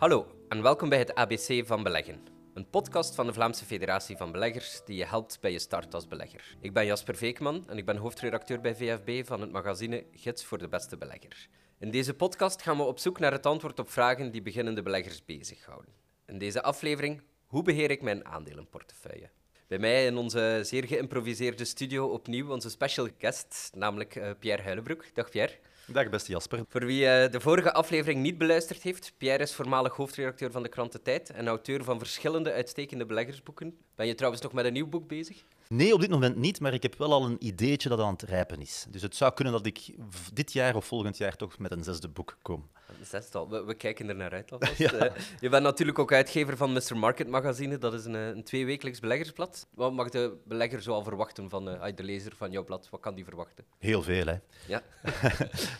Hallo 0.00 0.26
en 0.48 0.62
welkom 0.62 0.88
bij 0.88 0.98
het 0.98 1.14
ABC 1.14 1.66
van 1.66 1.82
Beleggen. 1.82 2.20
Een 2.54 2.70
podcast 2.70 3.14
van 3.14 3.26
de 3.26 3.32
Vlaamse 3.32 3.64
Federatie 3.64 4.16
van 4.16 4.32
Beleggers 4.32 4.80
die 4.84 4.96
je 4.96 5.04
helpt 5.04 5.40
bij 5.40 5.52
je 5.52 5.58
start 5.58 5.94
als 5.94 6.08
belegger. 6.08 6.56
Ik 6.60 6.72
ben 6.72 6.86
Jasper 6.86 7.16
Veekman 7.16 7.68
en 7.68 7.76
ik 7.78 7.84
ben 7.84 7.96
hoofdredacteur 7.96 8.60
bij 8.60 8.74
VFB 8.74 9.26
van 9.26 9.40
het 9.40 9.52
magazine 9.52 10.04
Gids 10.12 10.44
voor 10.44 10.58
de 10.58 10.68
Beste 10.68 10.96
Belegger. 10.96 11.48
In 11.78 11.90
deze 11.90 12.14
podcast 12.14 12.62
gaan 12.62 12.76
we 12.76 12.82
op 12.82 12.98
zoek 12.98 13.18
naar 13.18 13.32
het 13.32 13.46
antwoord 13.46 13.78
op 13.78 13.90
vragen 13.90 14.30
die 14.30 14.42
beginnende 14.42 14.82
beleggers 14.82 15.24
bezighouden. 15.24 15.92
In 16.26 16.38
deze 16.38 16.62
aflevering, 16.62 17.22
hoe 17.46 17.62
beheer 17.62 17.90
ik 17.90 18.02
mijn 18.02 18.26
aandelenportefeuille? 18.26 19.30
Bij 19.66 19.78
mij 19.78 20.06
in 20.06 20.16
onze 20.16 20.60
zeer 20.62 20.84
geïmproviseerde 20.84 21.64
studio 21.64 22.06
opnieuw 22.06 22.50
onze 22.50 22.70
special 22.70 23.08
guest, 23.18 23.70
namelijk 23.74 24.14
uh, 24.14 24.30
Pierre 24.38 24.62
Huilenbroek. 24.62 25.14
Dag 25.14 25.30
Pierre. 25.30 25.58
Dag 25.92 26.08
beste 26.08 26.32
Jasper. 26.32 26.64
Voor 26.68 26.86
wie 26.86 27.02
uh, 27.02 27.30
de 27.30 27.40
vorige 27.40 27.72
aflevering 27.72 28.22
niet 28.22 28.38
beluisterd 28.38 28.82
heeft, 28.82 29.12
Pierre 29.18 29.42
is 29.42 29.54
voormalig 29.54 29.96
hoofdredacteur 29.96 30.50
van 30.50 30.62
de 30.62 30.68
krant 30.68 30.92
De 30.92 31.02
Tijd 31.02 31.30
en 31.30 31.48
auteur 31.48 31.84
van 31.84 31.98
verschillende 31.98 32.52
uitstekende 32.52 33.06
beleggersboeken. 33.06 33.76
Ben 33.94 34.06
je 34.06 34.14
trouwens 34.14 34.42
nog 34.42 34.52
met 34.52 34.64
een 34.64 34.72
nieuw 34.72 34.88
boek 34.88 35.08
bezig? 35.08 35.44
Nee, 35.74 35.94
op 35.94 36.00
dit 36.00 36.10
moment 36.10 36.36
niet, 36.36 36.60
maar 36.60 36.74
ik 36.74 36.82
heb 36.82 36.94
wel 36.98 37.12
al 37.12 37.24
een 37.24 37.46
ideetje 37.46 37.88
dat 37.88 38.00
aan 38.00 38.12
het 38.12 38.22
rijpen 38.22 38.60
is. 38.60 38.86
Dus 38.88 39.02
het 39.02 39.16
zou 39.16 39.34
kunnen 39.34 39.52
dat 39.52 39.66
ik 39.66 39.94
dit 40.32 40.52
jaar 40.52 40.74
of 40.74 40.84
volgend 40.84 41.16
jaar 41.16 41.36
toch 41.36 41.58
met 41.58 41.70
een 41.70 41.84
zesde 41.84 42.08
boek 42.08 42.36
kom. 42.42 42.68
Een 42.98 43.06
zesde 43.06 43.46
We, 43.48 43.64
we 43.64 43.74
kijken 43.74 44.08
er 44.08 44.16
naar 44.16 44.32
uit 44.32 44.52
alvast. 44.52 44.78
Ja. 44.90 44.94
Uh, 44.94 45.12
je 45.40 45.48
bent 45.48 45.62
natuurlijk 45.62 45.98
ook 45.98 46.12
uitgever 46.12 46.56
van 46.56 46.72
Mr. 46.72 46.96
Market 46.96 47.28
magazine. 47.28 47.78
Dat 47.78 47.94
is 47.94 48.04
een, 48.04 48.14
eh, 48.14 48.26
een 48.26 48.44
tweewekelijks 48.44 49.00
beleggersblad. 49.00 49.66
Wat 49.74 49.92
mag 49.92 50.08
de 50.08 50.36
belegger 50.44 50.82
zoal 50.82 51.02
verwachten 51.02 51.48
van 51.50 51.68
uh, 51.68 51.84
de 51.94 52.02
lezer 52.02 52.32
van 52.36 52.50
jouw 52.50 52.64
blad? 52.64 52.88
Wat 52.90 53.00
kan 53.00 53.14
die 53.14 53.24
verwachten? 53.24 53.64
Heel 53.78 54.02
veel, 54.02 54.26
hè. 54.26 54.36
Ja. 54.66 54.82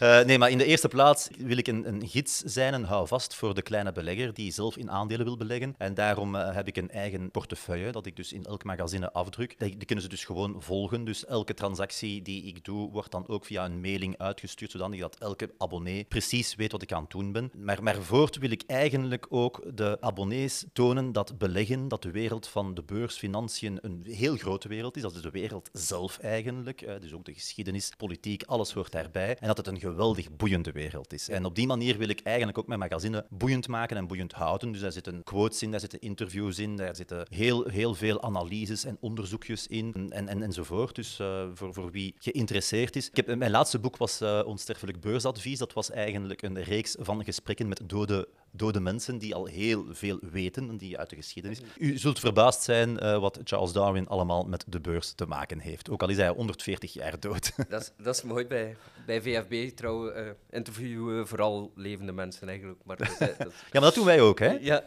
uh, 0.03 0.25
nee, 0.29 0.39
maar 0.39 0.51
in 0.51 0.59
de 0.59 0.65
eerste 0.65 0.89
plaats 0.89 1.29
wil 1.39 1.57
ik 1.57 1.67
een, 1.67 1.89
een 1.89 2.09
gids 2.09 2.39
zijn, 2.39 2.75
een 2.75 2.85
houvast 2.85 3.35
voor 3.35 3.55
de 3.55 3.63
kleine 3.63 3.93
belegger 3.93 4.35
die 4.35 4.53
zelf 4.53 4.77
in 4.77 4.91
aandelen 4.91 5.27
wil 5.27 5.37
beleggen. 5.37 5.75
En 5.79 5.95
daarom 5.95 6.35
heb 6.35 6.67
ik 6.67 6.77
een 6.77 6.91
eigen 6.91 7.31
portefeuille 7.31 7.93
dat 7.93 8.07
ik 8.07 8.17
dus 8.17 8.33
in 8.33 8.45
elk 8.45 8.65
magazine 8.65 9.13
afdruk. 9.13 9.59
Die 9.81 9.89
kunnen 9.89 10.05
ze 10.05 10.11
dus 10.11 10.25
gewoon 10.25 10.63
volgen. 10.63 11.05
Dus 11.05 11.27
elke 11.27 11.55
transactie 11.55 12.23
die 12.23 12.43
ik 12.43 12.65
doe, 12.65 12.91
wordt 12.91 13.11
dan 13.11 13.29
ook 13.29 13.45
via 13.45 13.65
een 13.65 13.81
mailing 13.81 14.19
uitgestuurd, 14.19 14.71
zodat 14.71 15.17
elke 15.19 15.51
abonnee 15.59 16.05
precies 16.05 16.55
weet 16.55 16.73
wat 16.73 16.83
ik 16.83 16.93
aan 16.93 17.03
het 17.03 17.11
doen 17.11 17.33
ben. 17.33 17.51
Maar, 17.57 17.83
maar 17.83 18.03
voort 18.03 18.37
wil 18.37 18.51
ik 18.51 18.63
eigenlijk 18.67 19.27
ook 19.29 19.77
de 19.77 19.97
abonnees 20.01 20.65
tonen 20.73 21.13
dat 21.13 21.39
beleggen, 21.39 21.89
dat 21.89 22.03
de 22.03 22.11
wereld 22.11 22.49
van 22.49 22.75
de 22.75 22.83
beurs, 22.83 23.17
financiën, 23.17 23.79
een 23.81 24.05
heel 24.07 24.37
grote 24.37 24.69
wereld 24.69 24.97
is. 24.97 25.03
Dat 25.03 25.15
is 25.15 25.23
de 25.23 25.31
wereld 25.31 25.69
zelf 25.73 26.19
eigenlijk. 26.19 27.01
Dus 27.01 27.13
ook 27.13 27.25
de 27.25 27.35
geschiedenis, 27.35 27.93
politiek, 27.97 28.43
alles 28.43 28.73
hoort 28.73 28.93
daarbij. 28.93 29.37
En 29.37 29.47
dat 29.47 29.57
het 29.57 29.67
een 29.67 29.81
geweldig 29.81 30.37
boeiende 30.37 30.73
wereld 30.73 31.13
is. 31.13 31.29
En 31.29 31.45
op 31.45 31.55
die 31.55 31.67
manier 31.67 31.99
wil 31.99 32.09
ik 32.09 32.21
eigenlijk 32.21 32.59
ook 32.59 32.67
mijn 32.67 32.81
magazine 32.81 33.27
boeiend 33.29 33.69
maken 33.69 33.97
en 33.97 34.07
boeiend 34.07 34.33
houden. 34.33 34.73
Dus 34.73 34.81
daar 34.81 34.93
zitten 34.93 35.23
quotes 35.23 35.63
in, 35.63 35.71
daar 35.71 35.81
zitten 35.81 36.01
interviews 36.01 36.59
in, 36.59 36.77
daar 36.77 36.97
zitten 36.97 37.27
heel, 37.31 37.65
heel 37.65 37.95
veel 37.95 38.23
analyses 38.23 38.85
en 38.85 38.97
onderzoekjes 39.01 39.67
in 39.71 40.11
en, 40.13 40.29
en, 40.29 40.43
enzovoort. 40.43 40.95
Dus 40.95 41.19
uh, 41.21 41.45
voor, 41.55 41.75
voor 41.75 41.91
wie 41.91 42.15
geïnteresseerd 42.19 42.97
is. 42.97 43.09
Ik 43.09 43.17
heb, 43.17 43.37
mijn 43.37 43.51
laatste 43.51 43.79
boek 43.79 43.97
was 43.97 44.23
uh, 44.23 44.43
Onsterfelijk 44.45 45.01
Beursadvies. 45.01 45.59
Dat 45.59 45.73
was 45.73 45.91
eigenlijk 45.91 46.43
een 46.43 46.63
reeks 46.63 46.97
van 46.99 47.25
gesprekken 47.25 47.69
met 47.69 47.81
dode 47.87 48.29
dode 48.51 48.81
mensen 48.81 49.19
die 49.19 49.35
al 49.35 49.47
heel 49.47 49.85
veel 49.91 50.19
weten, 50.31 50.77
die 50.77 50.99
uit 50.99 51.11
de 51.11 51.17
geschiedenis. 51.17 51.61
U 51.79 51.99
zult 51.99 52.19
verbaasd 52.19 52.63
zijn 52.63 53.05
uh, 53.05 53.19
wat 53.19 53.41
Charles 53.45 53.73
Darwin 53.73 54.09
allemaal 54.09 54.45
met 54.45 54.65
de 54.69 54.81
beurs 54.81 55.13
te 55.13 55.27
maken 55.27 55.59
heeft. 55.59 55.91
Ook 55.91 56.03
al 56.03 56.09
is 56.09 56.17
hij 56.17 56.29
140 56.29 56.93
jaar 56.93 57.21
dood. 57.21 57.53
Dat 57.69 57.81
is, 57.81 57.93
dat 58.05 58.15
is 58.15 58.23
mooi 58.23 58.47
bij, 58.47 58.77
bij 59.07 59.23
VFB. 59.23 59.77
Trouwens, 59.77 60.17
uh, 60.17 60.23
interviewen 60.51 61.29
vooral 61.29 61.73
levende 61.75 62.13
mensen 62.13 62.49
eigenlijk. 62.49 62.79
Maar 62.85 62.97
dat, 62.97 63.17
dat... 63.19 63.37
ja, 63.39 63.53
maar 63.73 63.81
dat 63.81 63.95
doen 63.95 64.05
wij 64.05 64.21
ook, 64.21 64.39
hè? 64.39 64.59
Ja. 64.61 64.85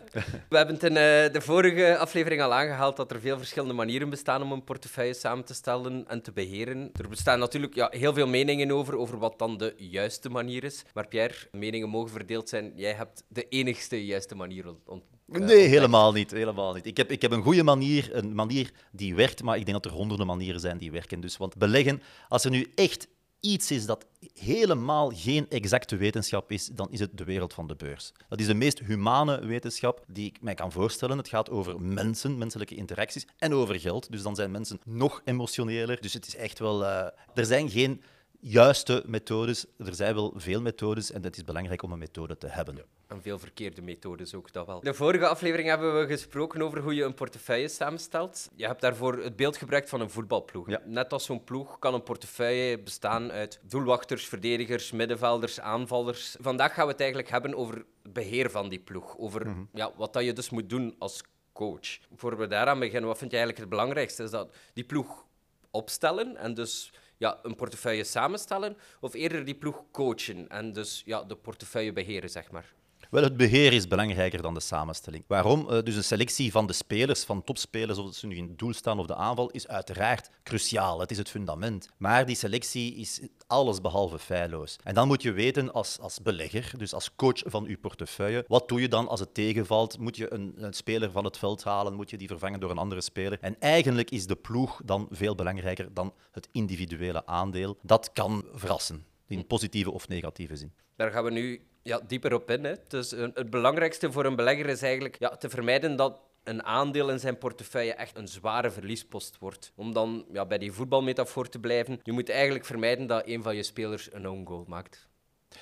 We 0.49 0.57
hebben 0.57 0.75
het 0.75 0.83
in 0.83 0.91
uh, 0.91 1.33
de 1.33 1.41
vorige 1.41 1.97
aflevering 1.97 2.41
al 2.41 2.53
aangehaald 2.53 2.95
dat 2.95 3.11
er 3.11 3.19
veel 3.19 3.37
verschillende 3.37 3.73
manieren 3.73 4.09
bestaan 4.09 4.41
om 4.41 4.51
een 4.51 4.63
portefeuille 4.63 5.13
samen 5.13 5.45
te 5.45 5.53
stellen 5.53 6.05
en 6.07 6.21
te 6.21 6.31
beheren. 6.31 6.89
Er 6.93 7.09
bestaan 7.09 7.39
natuurlijk 7.39 7.75
ja, 7.75 7.87
heel 7.91 8.13
veel 8.13 8.27
meningen 8.27 8.71
over, 8.71 8.97
over 8.97 9.17
wat 9.17 9.39
dan 9.39 9.57
de 9.57 9.73
juiste 9.77 10.29
manier 10.29 10.63
is. 10.63 10.83
Maar 10.93 11.07
Pierre, 11.07 11.35
meningen 11.51 11.89
mogen 11.89 12.11
verdeeld 12.11 12.49
zijn. 12.49 12.71
Jij 12.75 12.93
hebt 12.93 13.23
de 13.27 13.47
enigste 13.53 14.05
juiste 14.05 14.35
manier 14.35 14.75
ont 14.85 15.03
uh, 15.27 15.39
Nee, 15.39 15.67
helemaal 15.67 16.11
niet, 16.11 16.31
helemaal 16.31 16.73
niet. 16.73 16.85
Ik 16.85 16.97
heb, 16.97 17.11
ik 17.11 17.21
heb 17.21 17.31
een 17.31 17.41
goede 17.41 17.63
manier, 17.63 18.09
een 18.15 18.35
manier 18.35 18.71
die 18.91 19.15
werkt, 19.15 19.43
maar 19.43 19.57
ik 19.57 19.65
denk 19.65 19.83
dat 19.83 19.91
er 19.91 19.97
honderden 19.97 20.27
manieren 20.27 20.59
zijn 20.59 20.77
die 20.77 20.91
werken. 20.91 21.19
Dus, 21.19 21.37
want 21.37 21.57
beleggen, 21.57 22.01
als 22.27 22.43
er 22.43 22.51
nu 22.51 22.71
echt 22.75 23.07
iets 23.39 23.71
is 23.71 23.85
dat 23.85 24.05
helemaal 24.33 25.11
geen 25.15 25.49
exacte 25.49 25.95
wetenschap 25.95 26.51
is, 26.51 26.67
dan 26.67 26.91
is 26.91 26.99
het 26.99 27.17
de 27.17 27.23
wereld 27.23 27.53
van 27.53 27.67
de 27.67 27.75
beurs. 27.75 28.11
Dat 28.29 28.39
is 28.39 28.45
de 28.47 28.53
meest 28.53 28.79
humane 28.79 29.45
wetenschap 29.45 30.03
die 30.07 30.25
ik 30.25 30.41
mij 30.41 30.53
kan 30.53 30.71
voorstellen. 30.71 31.17
Het 31.17 31.27
gaat 31.27 31.49
over 31.49 31.81
mensen, 31.81 32.37
menselijke 32.37 32.75
interacties 32.75 33.27
en 33.37 33.53
over 33.53 33.79
geld. 33.79 34.11
Dus 34.11 34.21
dan 34.21 34.35
zijn 34.35 34.51
mensen 34.51 34.79
nog 34.85 35.21
emotioneler. 35.25 36.01
Dus 36.01 36.13
het 36.13 36.27
is 36.27 36.35
echt 36.35 36.59
wel... 36.59 36.81
Uh, 36.81 37.07
er 37.33 37.45
zijn 37.45 37.69
geen 37.69 38.01
juiste 38.43 39.03
methodes. 39.05 39.65
Er 39.77 39.95
zijn 39.95 40.15
wel 40.15 40.33
veel 40.35 40.61
methodes 40.61 41.11
en 41.11 41.23
het 41.23 41.37
is 41.37 41.43
belangrijk 41.43 41.83
om 41.83 41.91
een 41.91 41.99
methode 41.99 42.37
te 42.37 42.47
hebben. 42.47 42.85
En 43.07 43.21
veel 43.21 43.39
verkeerde 43.39 43.81
methodes 43.81 44.33
ook, 44.33 44.53
dat 44.53 44.65
wel. 44.65 44.79
De 44.79 44.93
vorige 44.93 45.27
aflevering 45.27 45.69
hebben 45.69 45.99
we 45.99 46.07
gesproken 46.07 46.61
over 46.61 46.79
hoe 46.79 46.95
je 46.95 47.03
een 47.03 47.13
portefeuille 47.13 47.67
samenstelt. 47.67 48.49
Je 48.55 48.65
hebt 48.65 48.81
daarvoor 48.81 49.17
het 49.17 49.35
beeld 49.35 49.57
gebruikt 49.57 49.89
van 49.89 50.01
een 50.01 50.09
voetbalploeg. 50.09 50.69
Ja. 50.69 50.81
Net 50.85 51.13
als 51.13 51.25
zo'n 51.25 51.43
ploeg 51.43 51.79
kan 51.79 51.93
een 51.93 52.03
portefeuille 52.03 52.79
bestaan 52.79 53.31
uit 53.31 53.59
doelwachters, 53.61 54.27
verdedigers, 54.27 54.91
middenvelders, 54.91 55.59
aanvallers. 55.59 56.35
Vandaag 56.39 56.73
gaan 56.73 56.85
we 56.85 56.91
het 56.91 57.01
eigenlijk 57.01 57.29
hebben 57.29 57.55
over 57.55 57.75
het 58.03 58.13
beheer 58.13 58.51
van 58.51 58.69
die 58.69 58.79
ploeg. 58.79 59.17
Over 59.17 59.47
mm 59.47 59.53
-hmm. 59.53 59.69
ja, 59.73 59.91
wat 59.95 60.13
dat 60.13 60.23
je 60.23 60.33
dus 60.33 60.49
moet 60.49 60.69
doen 60.69 60.95
als 60.99 61.21
coach. 61.53 61.99
Voor 62.15 62.37
we 62.37 62.47
daaraan 62.47 62.79
beginnen, 62.79 63.07
wat 63.09 63.17
vind 63.17 63.31
je 63.31 63.37
eigenlijk 63.37 63.69
het 63.69 63.77
belangrijkste? 63.77 64.23
Is 64.23 64.31
dat 64.31 64.55
die 64.73 64.83
ploeg 64.83 65.25
opstellen 65.71 66.37
en 66.37 66.53
dus 66.53 66.93
ja, 67.23 67.39
een 67.43 67.55
portefeuille 67.55 68.03
samenstellen 68.03 68.77
of 68.99 69.13
eerder 69.13 69.45
die 69.45 69.55
ploeg 69.55 69.83
coachen 69.91 70.49
en 70.49 70.73
dus 70.73 71.01
ja, 71.05 71.23
de 71.23 71.35
portefeuille 71.35 71.93
beheren, 71.93 72.29
zeg 72.29 72.51
maar? 72.51 72.73
Wel, 73.13 73.23
het 73.23 73.37
beheer 73.37 73.73
is 73.73 73.87
belangrijker 73.87 74.41
dan 74.41 74.53
de 74.53 74.59
samenstelling. 74.59 75.23
Waarom? 75.27 75.67
Uh, 75.69 75.81
dus 75.83 75.95
een 75.95 76.03
selectie 76.03 76.51
van 76.51 76.67
de 76.67 76.73
spelers, 76.73 77.23
van 77.23 77.43
topspelers, 77.43 77.97
of 77.97 78.15
ze 78.15 78.27
nu 78.27 78.35
in 78.35 78.47
het 78.47 78.59
doel 78.59 78.73
staan 78.73 78.99
of 78.99 79.05
de 79.05 79.15
aanval, 79.15 79.49
is 79.49 79.67
uiteraard 79.67 80.29
cruciaal. 80.43 80.99
Het 80.99 81.11
is 81.11 81.17
het 81.17 81.29
fundament. 81.29 81.89
Maar 81.97 82.25
die 82.25 82.35
selectie 82.35 82.95
is 82.95 83.21
alles 83.47 83.81
behalve 83.81 84.19
feilloos. 84.19 84.75
En 84.83 84.93
dan 84.93 85.07
moet 85.07 85.21
je 85.21 85.31
weten 85.31 85.73
als, 85.73 85.99
als 85.99 86.21
belegger, 86.21 86.73
dus 86.77 86.93
als 86.93 87.15
coach 87.15 87.41
van 87.45 87.65
je 87.67 87.77
portefeuille, 87.77 88.45
wat 88.47 88.67
doe 88.67 88.81
je 88.81 88.87
dan 88.87 89.07
als 89.07 89.19
het 89.19 89.33
tegenvalt? 89.33 89.99
Moet 89.99 90.17
je 90.17 90.33
een, 90.33 90.53
een 90.57 90.73
speler 90.73 91.11
van 91.11 91.23
het 91.23 91.37
veld 91.37 91.63
halen? 91.63 91.93
Moet 91.93 92.09
je 92.09 92.17
die 92.17 92.27
vervangen 92.27 92.59
door 92.59 92.71
een 92.71 92.77
andere 92.77 93.01
speler? 93.01 93.37
En 93.41 93.55
eigenlijk 93.59 94.11
is 94.11 94.27
de 94.27 94.35
ploeg 94.35 94.81
dan 94.85 95.07
veel 95.11 95.35
belangrijker 95.35 95.93
dan 95.93 96.13
het 96.31 96.47
individuele 96.51 97.25
aandeel. 97.25 97.77
Dat 97.81 98.09
kan 98.13 98.45
verrassen, 98.53 99.05
in 99.33 99.47
positieve 99.47 99.91
of 99.91 100.07
negatieve 100.07 100.55
zin. 100.55 100.73
Daar 100.95 101.11
gaan 101.11 101.23
we 101.23 101.31
nu 101.31 101.61
ja, 101.81 102.01
dieper 102.07 102.33
op 102.33 102.51
in. 102.51 102.63
Hè. 102.63 102.73
Dus 102.87 103.11
het 103.11 103.49
belangrijkste 103.49 104.11
voor 104.11 104.25
een 104.25 104.35
belegger 104.35 104.65
is 104.65 104.81
eigenlijk 104.81 105.15
ja, 105.19 105.29
te 105.29 105.49
vermijden 105.49 105.95
dat 105.95 106.19
een 106.43 106.63
aandeel 106.63 107.09
in 107.09 107.19
zijn 107.19 107.37
portefeuille 107.37 107.93
echt 107.93 108.17
een 108.17 108.27
zware 108.27 108.71
verliespost 108.71 109.37
wordt. 109.39 109.71
Om 109.75 109.93
dan 109.93 110.25
ja, 110.31 110.45
bij 110.45 110.57
die 110.57 110.71
voetbalmetafoor 110.71 111.49
te 111.49 111.59
blijven, 111.59 111.99
je 112.03 112.11
moet 112.11 112.29
eigenlijk 112.29 112.65
vermijden 112.65 113.07
dat 113.07 113.27
een 113.27 113.43
van 113.43 113.55
je 113.55 113.63
spelers 113.63 114.13
een 114.13 114.27
own 114.27 114.45
goal 114.45 114.65
maakt. 114.67 115.07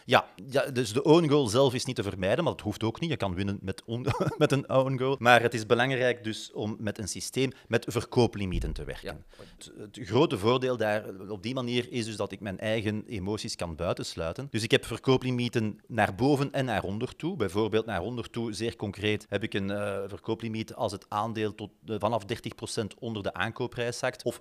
Ja, 0.06 0.26
ja, 0.50 0.66
dus 0.66 0.94
de 0.94 1.04
own 1.04 1.28
goal 1.28 1.48
zelf 1.48 1.74
is 1.74 1.86
niet 1.86 1.96
te 1.96 2.04
vermijden, 2.04 2.44
maar 2.44 2.54
dat 2.54 2.62
hoeft 2.62 2.84
ook 2.84 3.00
niet. 3.00 3.10
Je 3.10 3.18
kan 3.18 3.36
winnen 3.36 3.60
met, 3.62 3.84
met 4.38 4.52
een 4.52 4.70
own 4.70 4.98
goal. 4.98 5.16
Maar 5.20 5.42
het 5.42 5.54
is 5.54 5.66
belangrijk 5.66 6.24
dus 6.24 6.52
om 6.52 6.76
met 6.80 6.98
een 6.98 7.08
systeem 7.08 7.52
met 7.68 7.86
verkooplimieten 7.90 8.74
te 8.74 8.84
werken. 8.84 9.26
Ja. 9.28 9.44
Het, 9.58 9.72
het, 9.78 10.08
grote 10.08 10.38
voordeel 10.38 10.78
daar 10.78 11.04
op 11.30 11.44
die 11.44 11.54
manier 11.54 11.92
is 11.92 12.06
dus 12.06 12.16
dat 12.16 12.32
ik 12.32 12.40
mijn 12.40 12.60
eigen 12.60 13.04
emoties 13.08 13.56
kan 13.56 13.76
buitensluiten. 13.76 14.48
Dus 14.50 14.64
ik 14.64 14.72
heb 14.72 14.86
verkooplimieten 14.86 15.80
naar 15.88 16.16
boven 16.16 16.52
en 16.52 16.66
naar 16.66 16.84
onder 16.84 17.16
toe. 17.16 17.36
Bijvoorbeeld 17.36 17.86
naar 17.86 18.02
onder 18.02 18.30
toe, 18.30 18.54
zeer 18.54 18.76
concreet, 18.76 19.26
heb 19.30 19.44
ik 19.44 19.54
een 19.54 19.70
uh, 19.70 19.98
verkooplimiet 20.08 20.74
als 20.74 20.92
het 20.92 21.06
aandeel 21.10 21.56
tot, 21.56 21.70
uh, 21.86 21.96
vanaf 22.00 22.24
30% 22.24 22.86
onder 23.00 23.24
de 23.24 23.34
aankoopprijs 23.34 23.98
zakt 23.98 24.24
of 24.24 24.40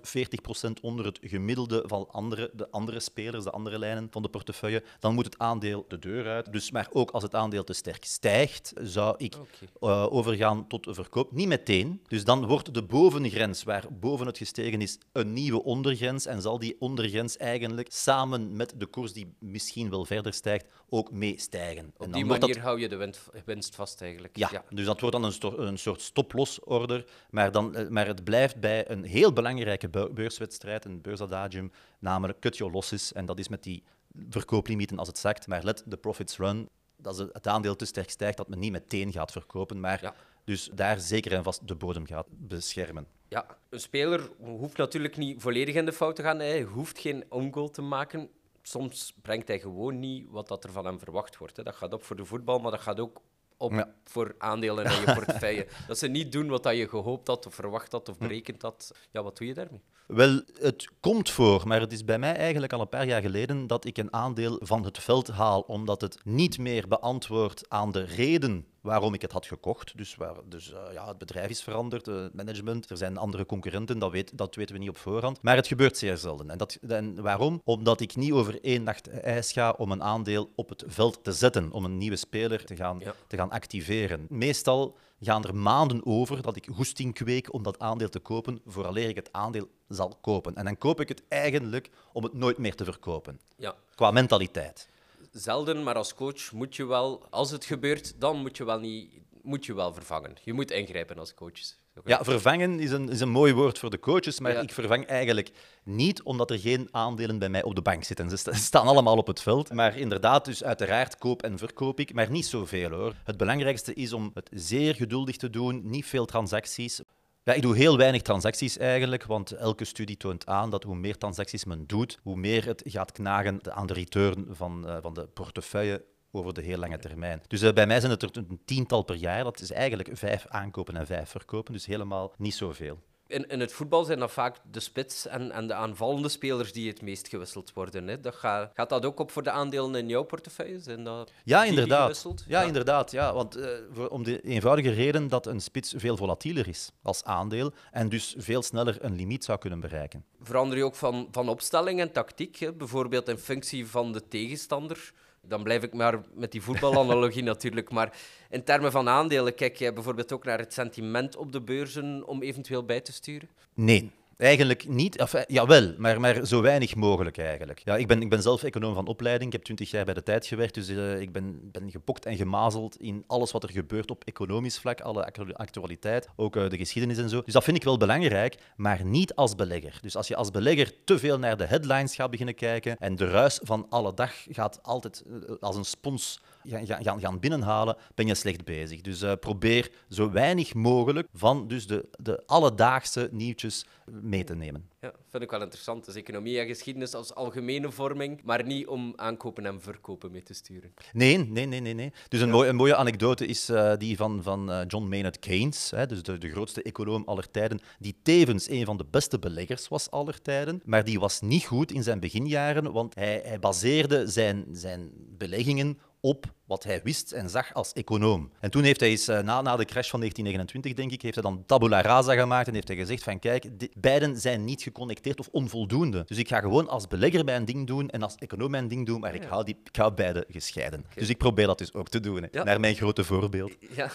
40% 0.67 0.71
onder 0.81 1.05
het 1.05 1.19
gemiddelde 1.21 1.83
van 1.85 2.07
andere, 2.11 2.51
de 2.53 2.69
andere 2.69 2.99
spelers, 2.99 3.43
de 3.43 3.51
andere 3.51 3.79
lijnen 3.79 4.07
van 4.11 4.21
de 4.21 4.29
portefeuille. 4.29 4.83
Dan 4.99 5.13
moet 5.13 5.25
het 5.25 5.37
aandeel 5.41 5.85
de 5.87 5.99
deur 5.99 6.27
uit. 6.27 6.53
Dus, 6.53 6.71
maar 6.71 6.87
ook 6.91 7.11
als 7.11 7.23
het 7.23 7.35
aandeel 7.35 7.63
te 7.63 7.73
sterk 7.73 8.05
stijgt, 8.05 8.73
zou 8.81 9.15
ik 9.17 9.35
okay. 9.35 9.93
uh, 9.93 10.13
overgaan 10.13 10.67
tot 10.67 10.87
verkoop. 10.89 11.31
Niet 11.31 11.47
meteen. 11.47 12.01
Dus 12.07 12.23
dan 12.23 12.47
wordt 12.47 12.73
de 12.73 12.83
bovengrens, 12.83 13.63
waar 13.63 13.85
boven 13.99 14.25
het 14.25 14.37
gestegen 14.37 14.81
is, 14.81 14.97
een 15.11 15.33
nieuwe 15.33 15.63
ondergrens. 15.63 16.25
En 16.25 16.41
zal 16.41 16.59
die 16.59 16.75
ondergrens 16.79 17.37
eigenlijk 17.37 17.87
samen 17.91 18.55
met 18.55 18.73
de 18.77 18.85
koers 18.85 19.13
die 19.13 19.33
misschien 19.39 19.89
wel 19.89 20.05
verder 20.05 20.33
stijgt, 20.33 20.65
ook 20.89 21.11
meestijgen. 21.11 21.93
Op 21.97 22.13
die 22.13 22.25
manier 22.25 22.53
dat... 22.53 22.57
hou 22.57 22.79
je 22.79 22.89
de 22.89 23.11
winst 23.45 23.75
vast 23.75 24.01
eigenlijk. 24.01 24.37
Ja, 24.37 24.49
ja. 24.51 24.63
dus 24.69 24.85
dat 24.85 24.99
wordt 24.99 25.15
dan 25.15 25.25
een, 25.25 25.67
een 25.67 25.79
soort 25.79 26.01
stop-loss-order. 26.01 27.05
Maar, 27.29 27.51
dan, 27.51 27.75
eh, 27.75 27.87
maar 27.87 28.07
het 28.07 28.23
blijft 28.23 28.59
bij 28.59 28.89
een 28.89 29.03
heel 29.03 29.33
belangrijke 29.33 29.89
beurswedstrijd, 30.13 30.85
een 30.85 31.01
beursadagium, 31.01 31.71
namelijk 31.99 32.39
cut 32.39 32.57
your 32.57 32.73
losses. 32.73 33.13
En 33.13 33.25
dat 33.25 33.39
is 33.39 33.47
met 33.47 33.63
die 33.63 33.83
verkooplimieten 34.29 34.97
als 34.99 35.07
het 35.07 35.17
zakt, 35.17 35.47
maar 35.47 35.63
let 35.63 35.83
the 35.89 35.97
profits 35.97 36.37
run. 36.37 36.69
als 37.03 37.17
het 37.17 37.47
aandeel 37.47 37.75
te 37.75 37.85
sterk 37.85 38.09
stijgt, 38.09 38.37
dat 38.37 38.47
men 38.47 38.59
niet 38.59 38.71
meteen 38.71 39.11
gaat 39.11 39.31
verkopen, 39.31 39.79
maar 39.79 40.01
Ja. 40.01 40.15
dus 40.43 40.69
daar 40.73 40.99
zeker 40.99 41.31
en 41.33 41.43
vast 41.43 41.67
de 41.67 41.75
bodem 41.75 42.05
gaat 42.05 42.27
beschermen. 42.29 43.07
Ja, 43.27 43.45
een 43.69 43.79
speler 43.79 44.29
hoeft 44.39 44.77
natuurlijk 44.77 45.17
niet 45.17 45.41
volledig 45.41 45.75
in 45.75 45.85
de 45.85 45.93
fout 45.93 46.15
te 46.15 46.21
gaan. 46.21 46.39
Hij 46.39 46.61
hoeft 46.61 46.99
geen 46.99 47.23
ongoal 47.29 47.69
te 47.69 47.81
maken. 47.81 48.29
Soms 48.61 49.13
brengt 49.21 49.47
hij 49.47 49.59
gewoon 49.59 49.99
niet 49.99 50.27
wat 50.29 50.47
dat 50.47 50.63
er 50.63 50.71
van 50.71 50.85
hem 50.85 50.99
verwacht 50.99 51.37
wordt. 51.37 51.57
Hè. 51.57 51.63
Dat 51.63 51.75
gaat 51.75 51.93
op 51.93 52.03
voor 52.03 52.15
de 52.15 52.25
voetbal, 52.25 52.59
maar 52.59 52.71
dat 52.71 52.81
gaat 52.81 52.99
ook 52.99 53.21
op 53.61 53.71
Ja. 53.71 53.93
voor 54.03 54.35
aandelen 54.37 54.85
in 54.85 54.91
je 54.99 55.13
portefeuille. 55.23 55.67
dat 55.87 55.97
ze 55.97 56.07
niet 56.07 56.31
doen 56.31 56.47
wat 56.47 56.63
dat 56.63 56.77
je 56.77 56.87
gehoopt 56.87 57.27
had, 57.27 57.45
of 57.45 57.55
verwacht 57.55 57.91
had, 57.91 58.09
of 58.09 58.15
Hm. 58.17 58.23
berekend 58.27 58.61
had. 58.61 58.91
Ja, 59.11 59.23
wat 59.23 59.37
doe 59.37 59.47
je 59.47 59.53
daarmee? 59.53 59.81
Wel, 60.07 60.41
het 60.59 60.89
komt 60.99 61.29
voor, 61.29 61.67
maar 61.67 61.79
het 61.79 61.91
is 61.91 62.05
bij 62.05 62.19
mij 62.19 62.35
eigenlijk 62.35 62.73
al 62.73 62.81
een 62.81 62.89
paar 62.89 63.07
jaar 63.07 63.21
geleden 63.21 63.67
dat 63.67 63.85
ik 63.85 63.97
een 63.97 64.13
aandeel 64.13 64.59
van 64.63 64.83
het 64.85 64.97
veld 64.99 65.27
haal, 65.27 65.61
omdat 65.61 66.01
het 66.01 66.17
niet 66.23 66.57
meer 66.57 66.87
beantwoordt 66.87 67.69
aan 67.69 67.91
de 67.91 68.03
reden 68.03 68.65
waarom 68.81 69.13
ik 69.13 69.21
het 69.21 69.31
had 69.31 69.45
gekocht. 69.45 69.97
Dus, 69.97 70.15
waar, 70.15 70.35
dus 70.45 70.71
eh, 70.73 70.93
ja, 70.93 71.07
het 71.07 71.17
bedrijf 71.17 71.49
is 71.49 71.63
veranderd, 71.63 72.05
het 72.05 72.33
management, 72.33 72.89
er 72.89 72.97
zijn 72.97 73.17
andere 73.17 73.45
concurrenten, 73.45 73.99
dat, 73.99 74.11
weet, 74.11 74.37
dat 74.37 74.55
weten 74.55 74.73
we 74.75 74.79
niet 74.81 74.89
op 74.89 74.97
voorhand. 74.97 75.41
Maar 75.41 75.55
het 75.55 75.67
gebeurt 75.67 75.97
zeer 75.97 76.17
zelden. 76.17 76.49
En, 76.49 76.57
dat, 76.57 76.77
en 76.87 77.21
waarom? 77.21 77.61
Omdat 77.63 77.99
ik 77.99 78.15
niet 78.15 78.31
over 78.31 78.63
één 78.63 78.83
nacht 78.83 79.09
ijs 79.09 79.51
ga 79.51 79.71
om 79.71 79.91
een 79.91 80.03
aandeel 80.03 80.51
op 80.55 80.69
het 80.69 80.83
veld 80.87 81.23
te 81.23 81.31
zetten, 81.31 81.71
om 81.71 81.85
een 81.85 81.97
nieuwe 81.97 82.15
speler 82.15 82.65
te 82.65 82.75
gaan, 82.75 82.99
Ja. 82.99 83.13
te 83.27 83.35
gaan 83.37 83.49
activeren. 83.51 84.25
Meestal 84.29 84.97
gaan 85.19 85.43
er 85.43 85.55
maanden 85.55 86.05
over 86.05 86.41
dat 86.41 86.55
ik 86.55 86.67
goesting 86.73 87.13
kweek 87.13 87.53
om 87.53 87.63
dat 87.63 87.79
aandeel 87.79 88.09
te 88.09 88.19
kopen, 88.19 88.61
vooraleer 88.65 89.09
ik 89.09 89.15
het 89.15 89.29
aandeel 89.31 89.67
zal 89.87 90.17
kopen. 90.21 90.55
En 90.55 90.65
dan 90.65 90.77
koop 90.77 90.99
ik 90.99 91.07
het 91.09 91.23
eigenlijk 91.27 91.89
om 92.13 92.23
het 92.23 92.33
nooit 92.33 92.57
meer 92.57 92.75
te 92.75 92.83
verkopen. 92.83 93.39
Ja, 93.57 93.75
Qua 93.95 94.11
mentaliteit. 94.11 94.89
Zelden, 95.31 95.83
maar 95.83 95.95
als 95.95 96.13
coach 96.13 96.51
moet 96.51 96.75
je 96.75 96.85
wel, 96.85 97.25
als 97.29 97.51
het 97.51 97.65
gebeurt, 97.65 98.19
dan 98.19 98.37
moet 98.37 98.57
je 98.57 98.65
wel, 98.65 98.79
niet, 98.79 99.11
moet 99.41 99.65
je 99.65 99.73
wel 99.73 99.93
vervangen. 99.93 100.35
Je 100.43 100.53
moet 100.53 100.71
ingrijpen 100.71 101.19
als 101.19 101.33
coach. 101.33 101.79
Ja, 102.05 102.23
vervangen 102.23 102.79
is 102.79 102.91
een, 102.91 103.09
is 103.09 103.19
een 103.19 103.29
mooi 103.29 103.53
woord 103.53 103.79
voor 103.79 103.89
de 103.89 103.99
coaches, 103.99 104.39
maar 104.39 104.51
Ja. 104.51 104.59
ik 104.61 104.71
vervang 104.71 105.05
eigenlijk 105.05 105.51
niet 105.83 106.21
omdat 106.23 106.49
er 106.51 106.59
geen 106.59 106.87
aandelen 106.91 107.39
bij 107.39 107.49
mij 107.49 107.63
op 107.63 107.75
de 107.75 107.81
bank 107.81 108.03
zitten. 108.03 108.29
Ze 108.29 108.37
sta- 108.37 108.53
staan 108.53 108.87
allemaal 108.87 109.17
op 109.17 109.27
het 109.27 109.41
veld. 109.41 109.73
Maar 109.73 109.97
inderdaad, 109.97 110.45
dus 110.45 110.63
uiteraard 110.63 111.17
koop 111.17 111.43
en 111.43 111.57
verkoop 111.57 111.99
ik, 111.99 112.13
maar 112.13 112.31
niet 112.31 112.45
zoveel 112.45 112.89
hoor. 112.89 113.13
Het 113.23 113.37
belangrijkste 113.37 113.93
is 113.93 114.13
om 114.13 114.31
het 114.33 114.49
zeer 114.53 114.95
geduldig 114.95 115.37
te 115.37 115.49
doen, 115.49 115.81
niet 115.89 116.05
veel 116.05 116.25
transacties. 116.25 117.01
Ja, 117.43 117.53
ik 117.53 117.61
doe 117.61 117.75
heel 117.75 117.97
weinig 117.97 118.21
transacties 118.21 118.77
eigenlijk, 118.77 119.23
want 119.23 119.51
elke 119.51 119.85
studie 119.85 120.17
toont 120.17 120.45
aan 120.45 120.69
dat 120.69 120.83
hoe 120.83 120.95
meer 120.95 121.17
transacties 121.17 121.65
men 121.65 121.87
doet, 121.87 122.19
hoe 122.23 122.35
meer 122.35 122.65
het 122.65 122.83
gaat 122.85 123.11
knagen 123.11 123.73
aan 123.73 123.87
de 123.87 123.93
return 123.93 124.45
van, 124.49 124.87
eh, 124.87 124.97
van 125.01 125.13
de 125.13 125.27
portefeuille 125.27 126.05
over 126.31 126.53
de 126.53 126.61
heel 126.61 126.77
lange 126.77 126.99
termijn. 126.99 127.41
Dus 127.47 127.61
eh, 127.61 127.73
bij 127.73 127.87
mij 127.87 127.99
zijn 127.99 128.11
het 128.11 128.23
er 128.23 128.29
een 128.33 128.61
tiental 128.65 129.03
per 129.03 129.15
jaar. 129.15 129.43
Dat 129.43 129.61
is 129.61 129.71
eigenlijk 129.71 130.09
vijf 130.13 130.45
aankopen 130.47 130.95
en 130.95 131.05
vijf 131.05 131.29
verkopen, 131.29 131.73
dus 131.73 131.85
helemaal 131.85 132.33
niet 132.37 132.55
zoveel. 132.55 132.99
In, 133.31 133.47
in 133.47 133.59
het 133.59 133.73
voetbal 133.73 134.03
zijn 134.03 134.19
dat 134.19 134.31
vaak 134.31 134.57
de 134.71 134.79
spits 134.79 135.27
en, 135.27 135.51
en 135.51 135.67
de 135.67 135.73
aanvallende 135.73 136.29
spelers 136.29 136.73
die 136.73 136.87
het 136.87 137.01
meest 137.01 137.27
gewisseld 137.27 137.73
worden. 137.73 138.07
Hè. 138.07 138.19
Dat 138.19 138.35
gaat, 138.35 138.71
gaat 138.73 138.89
dat 138.89 139.05
ook 139.05 139.19
op 139.19 139.31
voor 139.31 139.43
de 139.43 139.51
aandelen 139.51 139.95
in 139.95 140.07
jouw 140.07 140.23
portefeuille? 140.23 140.79
Zijn 140.79 141.03
dat 141.03 141.31
Ja, 141.43 141.63
inderdaad. 141.63 142.25
Ja, 142.47 142.61
inderdaad. 142.61 143.11
Ja, 143.11 143.33
want 143.33 143.55
eh, 143.55 143.69
voor, 143.91 144.07
om 144.07 144.23
de 144.23 144.41
eenvoudige 144.41 144.89
reden 144.89 145.27
dat 145.27 145.45
een 145.45 145.61
spits 145.61 145.93
veel 145.97 146.17
volatieler 146.17 146.67
is 146.67 146.91
als 147.03 147.23
aandeel 147.23 147.71
en 147.91 148.09
dus 148.09 148.35
veel 148.37 148.61
sneller 148.61 148.97
een 148.99 149.15
limiet 149.15 149.43
zou 149.43 149.59
kunnen 149.59 149.79
bereiken. 149.79 150.25
Verander 150.41 150.77
je 150.77 150.83
ook 150.83 150.95
van, 150.95 151.27
van 151.31 151.49
opstelling 151.49 151.99
en 151.99 152.11
tactiek? 152.11 152.55
Hè? 152.55 152.73
Bijvoorbeeld 152.73 153.27
in 153.27 153.37
functie 153.37 153.87
van 153.87 154.11
de 154.11 154.27
tegenstander. 154.27 155.13
Dan 155.47 155.63
blijf 155.63 155.83
ik 155.83 155.93
maar 155.93 156.21
met 156.33 156.51
die 156.51 156.61
voetbalanalogie 156.61 157.43
natuurlijk. 157.53 157.91
Maar 157.91 158.17
in 158.49 158.63
termen 158.63 158.91
van 158.91 159.09
aandelen, 159.09 159.55
kijk 159.55 159.75
jij 159.75 159.93
bijvoorbeeld 159.93 160.31
ook 160.31 160.45
naar 160.45 160.59
het 160.59 160.73
sentiment 160.73 161.35
op 161.35 161.51
de 161.51 161.61
beurzen 161.61 162.27
om 162.27 162.41
eventueel 162.41 162.85
bij 162.85 163.01
te 163.01 163.13
sturen? 163.13 163.49
Nee. 163.73 164.11
Eigenlijk 164.41 164.87
niet. 164.87 165.17
Enfin, 165.17 165.43
jawel, 165.47 165.93
maar, 165.97 166.19
maar 166.19 166.45
zo 166.45 166.61
weinig 166.61 166.95
mogelijk 166.95 167.37
eigenlijk. 167.37 167.81
Ja, 167.83 167.97
ik, 167.97 168.07
ben, 168.07 168.21
ik 168.21 168.29
ben 168.29 168.41
zelf 168.41 168.63
econoom 168.63 168.93
van 168.93 169.07
opleiding. 169.07 169.45
Ik 169.45 169.51
heb 169.51 169.63
twintig 169.63 169.91
jaar 169.91 170.05
bij 170.05 170.13
de 170.13 170.23
tijd 170.23 170.45
gewerkt. 170.45 170.73
Dus 170.73 170.87
eh, 170.87 171.19
ik 171.19 171.31
ben, 171.31 171.59
ben 171.71 171.91
gepokt 171.91 172.25
en 172.25 172.35
gemazeld 172.35 172.97
in 173.01 173.23
alles 173.27 173.51
wat 173.51 173.63
er 173.63 173.71
gebeurt 173.71 174.11
op 174.11 174.23
economisch 174.23 174.79
vlak. 174.79 175.01
Alle 175.01 175.25
actu- 175.25 175.53
actualiteit, 175.53 176.27
ook 176.35 176.55
eh, 176.55 176.69
de 176.69 176.77
geschiedenis 176.77 177.17
en 177.17 177.29
zo. 177.29 177.41
Dus 177.41 177.53
dat 177.53 177.63
vind 177.63 177.77
ik 177.77 177.83
wel 177.83 177.97
belangrijk, 177.97 178.57
maar 178.75 179.05
niet 179.05 179.35
als 179.35 179.55
belegger. 179.55 179.97
Dus 180.01 180.15
als 180.15 180.27
je 180.27 180.35
als 180.35 180.51
belegger 180.51 180.93
te 181.03 181.19
veel 181.19 181.39
naar 181.39 181.57
de 181.57 181.65
headlines 181.65 182.15
gaat 182.15 182.31
beginnen 182.31 182.55
kijken 182.55 182.97
en 182.97 183.15
de 183.15 183.29
ruis 183.29 183.59
van 183.63 183.85
alle 183.89 184.13
dag 184.13 184.33
gaat 184.49 184.79
altijd 184.83 185.23
eh, 185.47 185.55
als 185.59 185.75
een 185.75 185.85
spons 185.85 186.41
gaan, 186.67 187.19
gaan- 187.21 187.39
binnenhalen, 187.39 187.95
ben 188.15 188.27
je 188.27 188.35
slecht 188.35 188.63
bezig. 188.63 189.01
Dus 189.01 189.21
eh, 189.21 189.31
probeer 189.39 189.91
zo 190.09 190.31
weinig 190.31 190.73
mogelijk 190.73 191.27
van 191.33 191.67
dus 191.67 191.87
de, 191.87 192.05
de 192.19 192.43
alledaagse 192.45 193.29
nieuwtjes 193.31 193.85
mee 194.31 194.43
te 194.43 194.55
nemen. 194.55 194.89
Ja, 195.01 195.13
vind 195.29 195.43
ik 195.43 195.51
wel 195.51 195.61
interessant. 195.61 196.05
Dus 196.05 196.15
economie 196.15 196.59
en 196.59 196.67
geschiedenis 196.67 197.13
als 197.13 197.33
algemene 197.33 197.91
vorming, 197.91 198.41
maar 198.43 198.65
niet 198.65 198.87
om 198.87 199.13
aankopen 199.15 199.65
en 199.65 199.81
verkopen 199.81 200.31
mee 200.31 200.43
te 200.43 200.53
sturen. 200.53 200.93
Nee, 201.13 201.37
nee, 201.37 201.65
nee, 201.65 201.79
nee. 201.79 201.93
nee. 201.93 202.11
Dus 202.27 202.41
een, 202.41 202.49
mooie, 202.49 202.69
een 202.69 202.75
mooie 202.75 202.95
anekdote 202.95 203.45
is 203.45 203.69
eh, 203.69 203.93
die 203.97 204.17
van, 204.17 204.43
van 204.43 204.71
eh, 204.71 204.81
John 204.87 205.07
Maynard 205.07 205.39
Keynes, 205.39 205.91
hè, 205.95 206.05
dus 206.05 206.23
de, 206.23 206.37
de 206.37 206.49
grootste 206.49 206.81
econoom 206.83 207.23
aller 207.25 207.51
tijden, 207.51 207.79
die 207.99 208.15
tevens 208.23 208.69
een 208.69 208.85
van 208.85 208.97
de 208.97 209.05
beste 209.09 209.39
beleggers 209.39 209.87
was 209.87 210.11
aller 210.11 210.41
tijden. 210.41 210.81
Maar 210.85 211.03
die 211.03 211.19
was 211.19 211.41
niet 211.41 211.65
goed 211.65 211.91
in 211.91 212.03
zijn 212.03 212.19
beginjaren, 212.19 212.91
want 212.91 213.15
hij, 213.15 213.41
hij 213.45 213.59
baseerde 213.59 214.27
zijn, 214.27 214.65
zijn 214.71 215.11
beleggingen 215.37 215.97
op 216.19 216.53
wat 216.71 216.83
hij 216.83 217.01
wist 217.03 217.31
en 217.31 217.49
zag 217.49 217.73
als 217.73 217.93
econoom. 217.93 218.51
En 218.59 218.71
toen 218.71 218.83
heeft 218.83 218.99
hij 218.99 219.09
eens, 219.09 219.27
eh, 219.27 219.39
na, 219.41 219.61
na 219.61 219.75
de 219.75 219.85
crash 219.85 220.09
van 220.09 220.19
1929, 220.19 220.93
denk 220.93 221.11
ik, 221.11 221.21
heeft 221.21 221.33
hij 221.35 221.43
dan 221.43 221.63
tabula 221.65 222.01
rasa 222.01 222.33
gemaakt 222.33 222.67
en 222.67 222.73
heeft 222.73 222.87
hij 222.87 222.97
gezegd 222.97 223.23
van 223.23 223.39
kijk, 223.39 223.65
beiden 223.99 224.37
zijn 224.39 224.65
niet 224.65 224.81
geconnecteerd 224.81 225.39
of 225.39 225.47
onvoldoende. 225.51 226.23
Dus 226.27 226.37
ik 226.37 226.47
ga 226.47 226.59
gewoon 226.59 226.87
als 226.87 227.07
belegger 227.07 227.43
mijn 227.45 227.65
ding 227.65 227.87
doen 227.87 228.09
en 228.09 228.21
als 228.23 228.35
econoom 228.35 228.71
mijn 228.71 228.87
ding 228.87 229.05
doen, 229.05 229.19
maar 229.19 229.35
ik 229.35 229.43
hou, 229.43 229.63
die, 229.63 229.77
ik 229.83 229.95
hou 229.95 230.13
beide 230.13 230.45
gescheiden. 230.49 231.05
Dus 231.15 231.29
ik 231.29 231.37
probeer 231.37 231.65
dat 231.67 231.77
dus 231.77 231.93
ook 231.93 232.09
te 232.09 232.19
doen, 232.19 232.47
Ja. 232.51 232.63
naar 232.63 232.79
mijn 232.79 232.95
grote 232.95 233.23
voorbeeld. 233.23 233.71
Ja. 233.95 234.09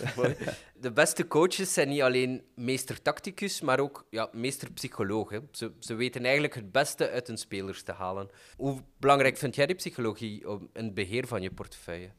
De 0.80 0.92
beste 0.92 1.26
coaches 1.26 1.72
zijn 1.72 1.88
niet 1.88 2.02
alleen 2.02 2.42
meester 2.54 3.02
tacticus, 3.02 3.60
maar 3.60 3.80
ook 3.80 4.06
ja, 4.10 4.28
meester 4.32 4.70
psycholoog. 4.72 5.30
hè. 5.30 5.38
Ze, 5.52 5.72
ze 5.78 5.94
weten 5.94 6.22
eigenlijk 6.24 6.54
het 6.54 6.72
beste 6.72 7.10
uit 7.10 7.26
hun 7.26 7.38
spelers 7.38 7.82
te 7.82 7.92
halen. 7.92 8.28
Hoe 8.56 8.80
belangrijk 8.98 9.36
vind 9.36 9.54
jij 9.54 9.66
die 9.66 9.76
psychologie 9.76 10.50
om- 10.50 10.68
in 10.72 10.84
het 10.84 10.94
beheer 10.94 11.26
van 11.26 11.42
je 11.42 11.50
portefeuille? 11.50 12.10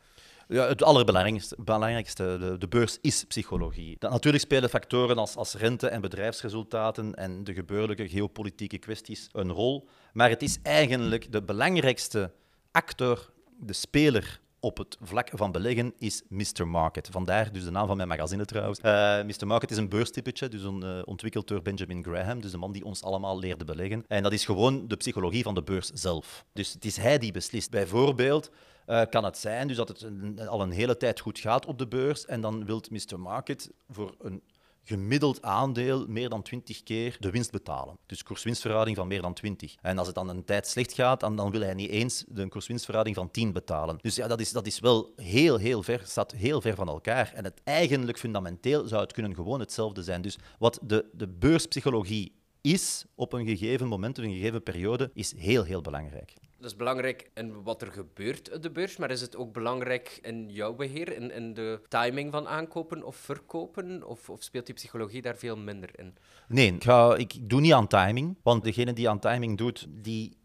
Ja, 0.47 0.67
het 0.67 0.83
allerbelangrijkste, 0.83 1.55
belangrijkste, 1.59 2.37
de, 2.39 2.57
de 2.57 2.67
beurs 2.67 2.97
is 3.01 3.23
psychologie. 3.23 3.95
Dat, 3.99 4.11
natuurlijk 4.11 4.43
spelen 4.43 4.69
factoren 4.69 5.17
als, 5.17 5.35
als 5.35 5.53
rente 5.53 5.87
en 5.87 6.01
bedrijfsresultaten 6.01 7.15
en 7.15 7.43
de 7.43 7.53
gebeurlijke 7.53 8.09
geopolitieke 8.09 8.77
kwesties 8.77 9.29
een 9.31 9.51
rol. 9.51 9.87
Maar 10.13 10.29
het 10.29 10.41
is 10.41 10.57
eigenlijk 10.63 11.31
de 11.31 11.43
belangrijkste 11.43 12.31
actor, 12.71 13.31
de 13.59 13.73
speler 13.73 14.39
op 14.59 14.77
het 14.77 14.97
vlak 15.01 15.29
van 15.33 15.51
beleggen, 15.51 15.93
is 15.97 16.23
Mr. 16.29 16.67
Market. 16.67 17.07
Vandaar 17.11 17.51
dus 17.51 17.63
de 17.63 17.71
naam 17.71 17.87
van 17.87 17.97
mijn 17.97 18.09
magazine 18.09 18.45
trouwens. 18.45 18.79
Eh, 18.79 19.23
Mr. 19.23 19.47
Market 19.47 19.71
is 19.71 19.77
een 19.77 19.89
beurstypetje, 19.89 20.49
dus 20.49 20.63
een, 20.63 20.83
eh, 20.83 21.01
ontwikkeld 21.05 21.47
door 21.47 21.61
Benjamin 21.61 22.03
Graham, 22.03 22.41
dus 22.41 22.51
de 22.51 22.57
man 22.57 22.71
die 22.71 22.85
ons 22.85 23.03
allemaal 23.03 23.39
leerde 23.39 23.65
beleggen. 23.65 24.03
En 24.07 24.23
dat 24.23 24.33
is 24.33 24.45
gewoon 24.45 24.87
de 24.87 24.95
psychologie 24.95 25.43
van 25.43 25.55
de 25.55 25.63
beurs 25.63 25.87
zelf. 25.87 26.45
Dus 26.53 26.73
het 26.73 26.85
is 26.85 26.97
hij 26.97 27.17
die 27.17 27.31
beslist. 27.31 27.69
Bijvoorbeeld 27.69 28.51
eh, 28.87 29.01
kan 29.09 29.23
het 29.23 29.37
zijn 29.37 29.67
dus 29.67 29.77
dat 29.77 29.87
het 29.87 30.05
al 30.47 30.61
een 30.61 30.71
hele 30.71 30.97
tijd 30.97 31.19
goed 31.19 31.39
gaat 31.39 31.65
op 31.65 31.77
de 31.77 31.87
beurs 31.87 32.25
en 32.25 32.41
dan 32.41 32.65
wil 32.65 32.83
Mr. 32.89 33.19
Market 33.19 33.71
voor 33.87 34.15
een 34.19 34.41
gemiddeld 34.87 35.41
aandeel 35.41 36.05
meer 36.07 36.29
dan 36.29 36.41
20 36.41 36.83
keer 36.83 37.17
de 37.19 37.31
winst 37.31 37.51
betalen. 37.51 37.97
Dus 38.05 38.23
koers-winstverhouding 38.23 38.97
van 38.97 39.07
meer 39.07 39.21
dan 39.21 39.33
20. 39.33 39.75
En 39.81 39.97
als 39.97 40.07
het 40.07 40.15
dan 40.15 40.29
een 40.29 40.45
tijd 40.45 40.67
slecht 40.67 40.93
gaat, 40.93 41.19
dan, 41.19 41.51
wil 41.51 41.61
hij 41.61 41.73
niet 41.73 41.89
eens 41.89 42.23
de 42.27 42.47
koers-winstverhouding 42.47 43.15
van 43.15 43.31
10 43.31 43.53
betalen. 43.53 43.97
Dus 44.01 44.15
ja, 44.15 44.27
dat 44.27 44.39
is, 44.39 44.51
dat 44.51 44.67
is 44.67 44.79
wel 44.79 45.13
heel, 45.15 45.57
heel 45.57 45.83
ver, 45.83 46.01
staat 46.05 46.31
heel 46.31 46.61
ver 46.61 46.75
van 46.75 46.87
elkaar. 46.87 47.31
En 47.33 47.43
het 47.43 47.61
eigenlijk 47.63 48.19
fundamenteel 48.19 48.87
zou 48.87 49.01
het 49.01 49.13
kunnen 49.13 49.35
gewoon 49.35 49.59
hetzelfde 49.59 50.03
zijn. 50.03 50.21
Dus 50.21 50.37
wat 50.59 50.79
de, 50.83 51.09
de 51.13 51.27
beurspsychologie 51.27 52.35
is 52.61 53.05
op 53.15 53.33
een 53.33 53.45
gegeven 53.45 53.87
moment, 53.87 54.17
op 54.17 54.23
een 54.23 54.33
gegeven 54.33 54.63
periode, 54.63 55.11
is 55.13 55.35
heel, 55.37 55.63
heel 55.63 55.81
belangrijk. 55.81 56.33
Dat 56.59 56.71
is 56.71 56.75
belangrijk 56.75 57.29
in 57.33 57.63
wat 57.63 57.81
er 57.81 57.91
gebeurt 57.91 58.53
op 58.53 58.61
de 58.61 58.71
beurs, 58.71 58.97
maar 58.97 59.11
is 59.11 59.21
het 59.21 59.35
ook 59.35 59.53
belangrijk 59.53 60.19
in 60.21 60.49
jouw 60.49 60.73
beheer, 60.73 61.13
in, 61.13 61.31
in 61.31 61.53
de 61.53 61.81
timing 61.87 62.31
van 62.31 62.47
aankopen 62.47 63.03
of 63.03 63.15
verkopen? 63.15 64.03
Of, 64.03 64.29
of 64.29 64.43
speelt 64.43 64.65
die 64.65 64.75
psychologie 64.75 65.21
daar 65.21 65.37
veel 65.37 65.57
minder 65.57 65.89
in? 65.99 66.15
Nee, 66.47 66.73
ik, 66.73 66.83
ga, 66.83 67.15
ik 67.15 67.49
doe 67.49 67.61
niet 67.61 67.73
aan 67.73 67.87
timing, 67.87 68.37
want 68.43 68.63
degene 68.63 68.93
die 68.93 69.09
aan 69.09 69.19
timing 69.19 69.57
doet, 69.57 69.87
die 69.89 70.37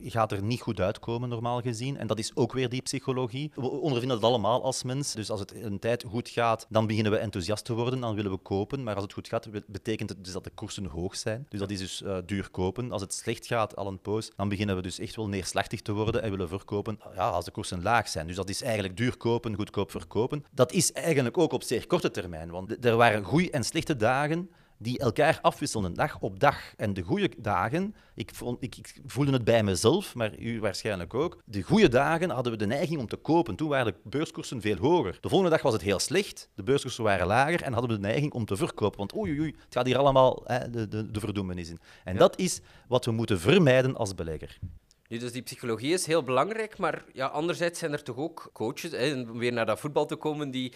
gaat 0.00 0.32
er 0.32 0.42
niet 0.42 0.60
goed 0.60 0.80
uitkomen, 0.80 1.28
normaal 1.28 1.60
gezien. 1.60 1.96
En 1.96 2.06
dat 2.06 2.18
is 2.18 2.36
ook 2.36 2.52
weer 2.52 2.68
die 2.68 2.82
psychologie. 2.82 3.50
We 3.54 3.68
ondervinden 3.68 4.20
dat 4.20 4.30
allemaal 4.30 4.62
als 4.62 4.82
mens. 4.82 5.12
Dus 5.12 5.30
als 5.30 5.40
het 5.40 5.54
een 5.54 5.78
tijd 5.78 6.04
goed 6.08 6.28
gaat, 6.28 6.66
dan 6.68 6.86
beginnen 6.86 7.12
we 7.12 7.18
enthousiast 7.18 7.64
te 7.64 7.74
worden, 7.74 8.00
dan 8.00 8.14
willen 8.14 8.30
we 8.30 8.36
kopen. 8.36 8.82
Maar 8.82 8.94
als 8.94 9.02
het 9.02 9.12
goed 9.12 9.28
gaat, 9.28 9.48
betekent 9.66 10.08
het 10.08 10.24
dus 10.24 10.32
dat 10.32 10.44
de 10.44 10.50
koersen 10.50 10.84
hoog 10.84 11.16
zijn. 11.16 11.46
Dus 11.48 11.60
dat 11.60 11.70
is 11.70 11.78
dus 11.78 12.02
uh, 12.02 12.18
duur 12.26 12.50
kopen. 12.50 12.92
Als 12.92 13.02
het 13.02 13.14
slecht 13.14 13.46
gaat, 13.46 13.76
al 13.76 13.86
een 13.86 14.00
poos, 14.00 14.30
dan 14.36 14.48
beginnen 14.48 14.76
we 14.76 14.82
dus 14.82 14.98
echt 14.98 15.16
wel 15.16 15.28
neerslachtig 15.28 15.82
te 15.82 15.92
worden 15.92 16.22
en 16.22 16.30
willen 16.30 16.48
verkopen 16.48 16.98
ja, 17.14 17.28
als 17.28 17.44
de 17.44 17.50
koersen 17.50 17.82
laag 17.82 18.08
zijn. 18.08 18.26
Dus 18.26 18.36
dat 18.36 18.48
is 18.48 18.62
eigenlijk 18.62 18.96
duur 18.96 19.16
kopen, 19.16 19.54
goedkoop 19.54 19.90
verkopen. 19.90 20.44
Dat 20.50 20.72
is 20.72 20.92
eigenlijk 20.92 21.38
ook 21.38 21.52
op 21.52 21.62
zeer 21.62 21.86
korte 21.86 22.10
termijn. 22.10 22.50
Want 22.50 22.84
er 22.84 22.96
waren 22.96 23.24
goede 23.24 23.50
en 23.50 23.64
slechte 23.64 23.96
dagen 23.96 24.50
die 24.82 24.98
elkaar 24.98 25.38
afwisselden 25.42 25.94
dag 25.94 26.20
op 26.20 26.40
dag. 26.40 26.74
En 26.76 26.94
de 26.94 27.02
goede 27.02 27.30
dagen, 27.38 27.94
ik, 28.14 28.30
vond, 28.34 28.62
ik, 28.62 28.76
ik, 28.76 28.94
voelde 29.06 29.32
het 29.32 29.44
bij 29.44 29.62
mezelf, 29.62 30.14
maar 30.14 30.38
u 30.38 30.60
waarschijnlijk 30.60 31.14
ook. 31.14 31.38
De 31.44 31.62
goede 31.62 31.88
dagen 31.88 32.30
hadden 32.30 32.52
we 32.52 32.58
de 32.58 32.66
neiging 32.66 33.00
om 33.00 33.06
te 33.06 33.16
kopen. 33.16 33.56
Toen 33.56 33.68
waren 33.68 33.92
de 33.92 34.08
beurskoersen 34.08 34.60
veel 34.60 34.76
hoger. 34.76 35.18
De 35.20 35.28
volgende 35.28 35.54
dag 35.54 35.62
was 35.62 35.72
het 35.72 35.82
heel 35.82 35.98
slecht, 35.98 36.48
de 36.54 36.62
beurskoersen 36.62 37.04
waren 37.04 37.26
lager 37.26 37.62
en 37.62 37.72
hadden 37.72 37.90
we 37.90 37.96
de 37.96 38.06
neiging 38.06 38.32
om 38.32 38.44
te 38.44 38.56
verkopen. 38.56 38.98
Want 38.98 39.16
oei, 39.16 39.40
oei, 39.40 39.54
het 39.64 39.74
gaat 39.74 39.86
hier 39.86 39.98
allemaal 39.98 40.42
hè, 40.44 40.70
de, 40.70 40.88
de, 40.88 41.10
de 41.10 41.20
verdoemenis 41.20 41.68
in. 41.68 41.80
En 42.04 42.16
dat 42.16 42.38
is 42.38 42.60
wat 42.88 43.04
we 43.04 43.10
moeten 43.10 43.40
vermijden 43.40 43.96
als 43.96 44.14
belegger. 44.14 44.58
Nu, 45.12 45.18
dus 45.18 45.32
die 45.32 45.42
psychologie 45.42 45.92
is 45.92 46.06
heel 46.06 46.22
belangrijk, 46.22 46.78
maar 46.78 47.04
ja, 47.12 47.26
anderzijds 47.26 47.78
zijn 47.78 47.92
er 47.92 48.02
toch 48.02 48.16
ook 48.16 48.50
coaches, 48.52 48.90
hè, 48.90 49.20
om 49.20 49.38
weer 49.38 49.52
naar 49.52 49.66
dat 49.66 49.80
voetbal 49.80 50.06
te 50.06 50.16
komen, 50.16 50.50
die 50.50 50.72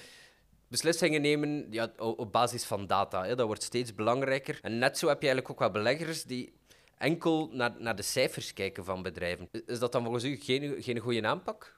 beslissingen 0.68 1.20
nemen 1.20 1.66
ja, 1.70 1.92
op 1.96 2.32
basis 2.32 2.64
van 2.64 2.86
data. 2.86 3.24
Hè. 3.24 3.34
Dat 3.34 3.46
wordt 3.46 3.62
steeds 3.62 3.94
belangrijker. 3.94 4.58
En 4.62 4.78
net 4.78 4.98
zo 4.98 5.08
heb 5.08 5.22
je 5.22 5.28
eigenlijk 5.28 5.50
ook 5.50 5.72
wel 5.72 5.82
beleggers 5.82 6.24
die 6.24 6.52
enkel 6.98 7.48
naar, 7.52 7.74
naar 7.78 7.96
de 7.96 8.02
cijfers 8.02 8.52
kijken 8.52 8.84
van 8.84 9.02
bedrijven. 9.02 9.48
Is 9.66 9.78
dat 9.78 9.92
dan 9.92 10.02
volgens 10.02 10.24
u 10.24 10.36
geen, 10.36 10.82
geen 10.82 10.98
goede 10.98 11.26
aanpak? 11.26 11.75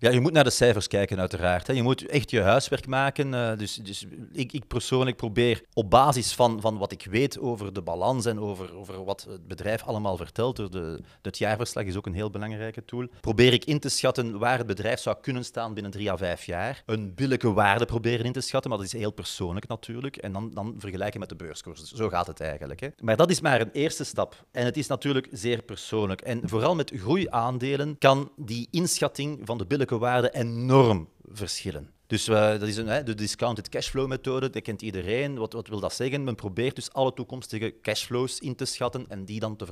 Ja, 0.00 0.10
je 0.10 0.20
moet 0.20 0.32
naar 0.32 0.44
de 0.44 0.50
cijfers 0.50 0.86
kijken, 0.86 1.18
uiteraard. 1.18 1.66
Hè. 1.66 1.72
Je 1.72 1.82
moet 1.82 2.06
echt 2.06 2.30
je 2.30 2.40
huiswerk 2.40 2.86
maken. 2.86 3.32
Uh, 3.32 3.56
dus 3.56 3.74
dus 3.74 4.06
ik, 4.32 4.52
ik, 4.52 4.66
persoonlijk 4.66 5.16
probeer 5.16 5.62
op 5.72 5.90
basis 5.90 6.32
van, 6.32 6.60
van 6.60 6.78
wat 6.78 6.92
ik 6.92 7.06
weet 7.10 7.38
over 7.38 7.72
de 7.72 7.82
balans 7.82 8.26
en 8.26 8.40
over, 8.40 8.76
over 8.76 9.04
wat 9.04 9.26
het 9.30 9.48
bedrijf 9.48 9.82
allemaal 9.82 10.16
vertelt. 10.16 10.56
De, 10.56 11.00
het 11.22 11.38
jaarverslag 11.38 11.84
is 11.84 11.96
ook 11.96 12.06
een 12.06 12.14
heel 12.14 12.30
belangrijke 12.30 12.84
tool. 12.84 13.06
Probeer 13.20 13.52
ik 13.52 13.64
in 13.64 13.78
te 13.78 13.88
schatten 13.88 14.38
waar 14.38 14.58
het 14.58 14.66
bedrijf 14.66 15.00
zou 15.00 15.16
kunnen 15.20 15.44
staan 15.44 15.74
binnen 15.74 15.92
drie 15.92 16.10
à 16.10 16.16
vijf 16.16 16.44
jaar. 16.44 16.82
Een 16.86 17.14
billijke 17.14 17.52
waarde 17.52 17.84
proberen 17.84 18.26
in 18.26 18.32
te 18.32 18.40
schatten, 18.40 18.70
maar 18.70 18.78
dat 18.78 18.88
is 18.88 19.00
heel 19.00 19.12
persoonlijk 19.12 19.68
natuurlijk. 19.68 20.16
En 20.16 20.32
dan, 20.32 20.50
dan 20.54 20.74
vergelijken 20.78 21.20
met 21.20 21.28
de 21.28 21.36
beurskoers. 21.36 21.82
Zo 21.82 22.08
gaat 22.08 22.26
het 22.26 22.40
eigenlijk. 22.40 22.80
Hè. 22.80 22.88
Maar 23.00 23.16
dat 23.16 23.30
is 23.30 23.40
maar 23.40 23.60
een 23.60 23.72
eerste 23.72 24.04
stap. 24.04 24.44
En 24.50 24.64
het 24.64 24.76
is 24.76 24.86
natuurlijk 24.86 25.28
zeer 25.32 25.62
persoonlijk. 25.62 26.20
En 26.20 26.40
vooral 26.44 26.74
met 26.74 26.92
groeiaandelen 26.94 27.98
kan 27.98 28.32
die 28.36 28.68
inschatting 28.70 29.40
van 29.44 29.58
de 29.58 29.66
billijke 29.66 29.88
waarde 29.98 30.30
enorm 30.30 31.08
verschillen. 31.32 31.90
Dus 32.06 32.28
uh, 32.28 32.36
dat 32.36 32.62
is 32.62 32.76
een, 32.76 32.86
hè, 32.86 33.02
de 33.02 33.14
discounted 33.14 33.68
cashflow 33.68 34.08
methode, 34.08 34.50
dat 34.50 34.62
kent 34.62 34.82
iedereen. 34.82 35.38
Wat, 35.38 35.52
wat 35.52 35.68
wil 35.68 35.80
dat 35.80 35.94
zeggen? 35.94 36.24
Men 36.24 36.34
probeert 36.34 36.74
dus 36.74 36.92
alle 36.92 37.12
toekomstige 37.12 37.74
cashflows 37.82 38.38
in 38.38 38.54
te 38.54 38.64
schatten 38.64 39.04
en 39.08 39.24
die 39.24 39.40
dan 39.40 39.56
te 39.56 39.66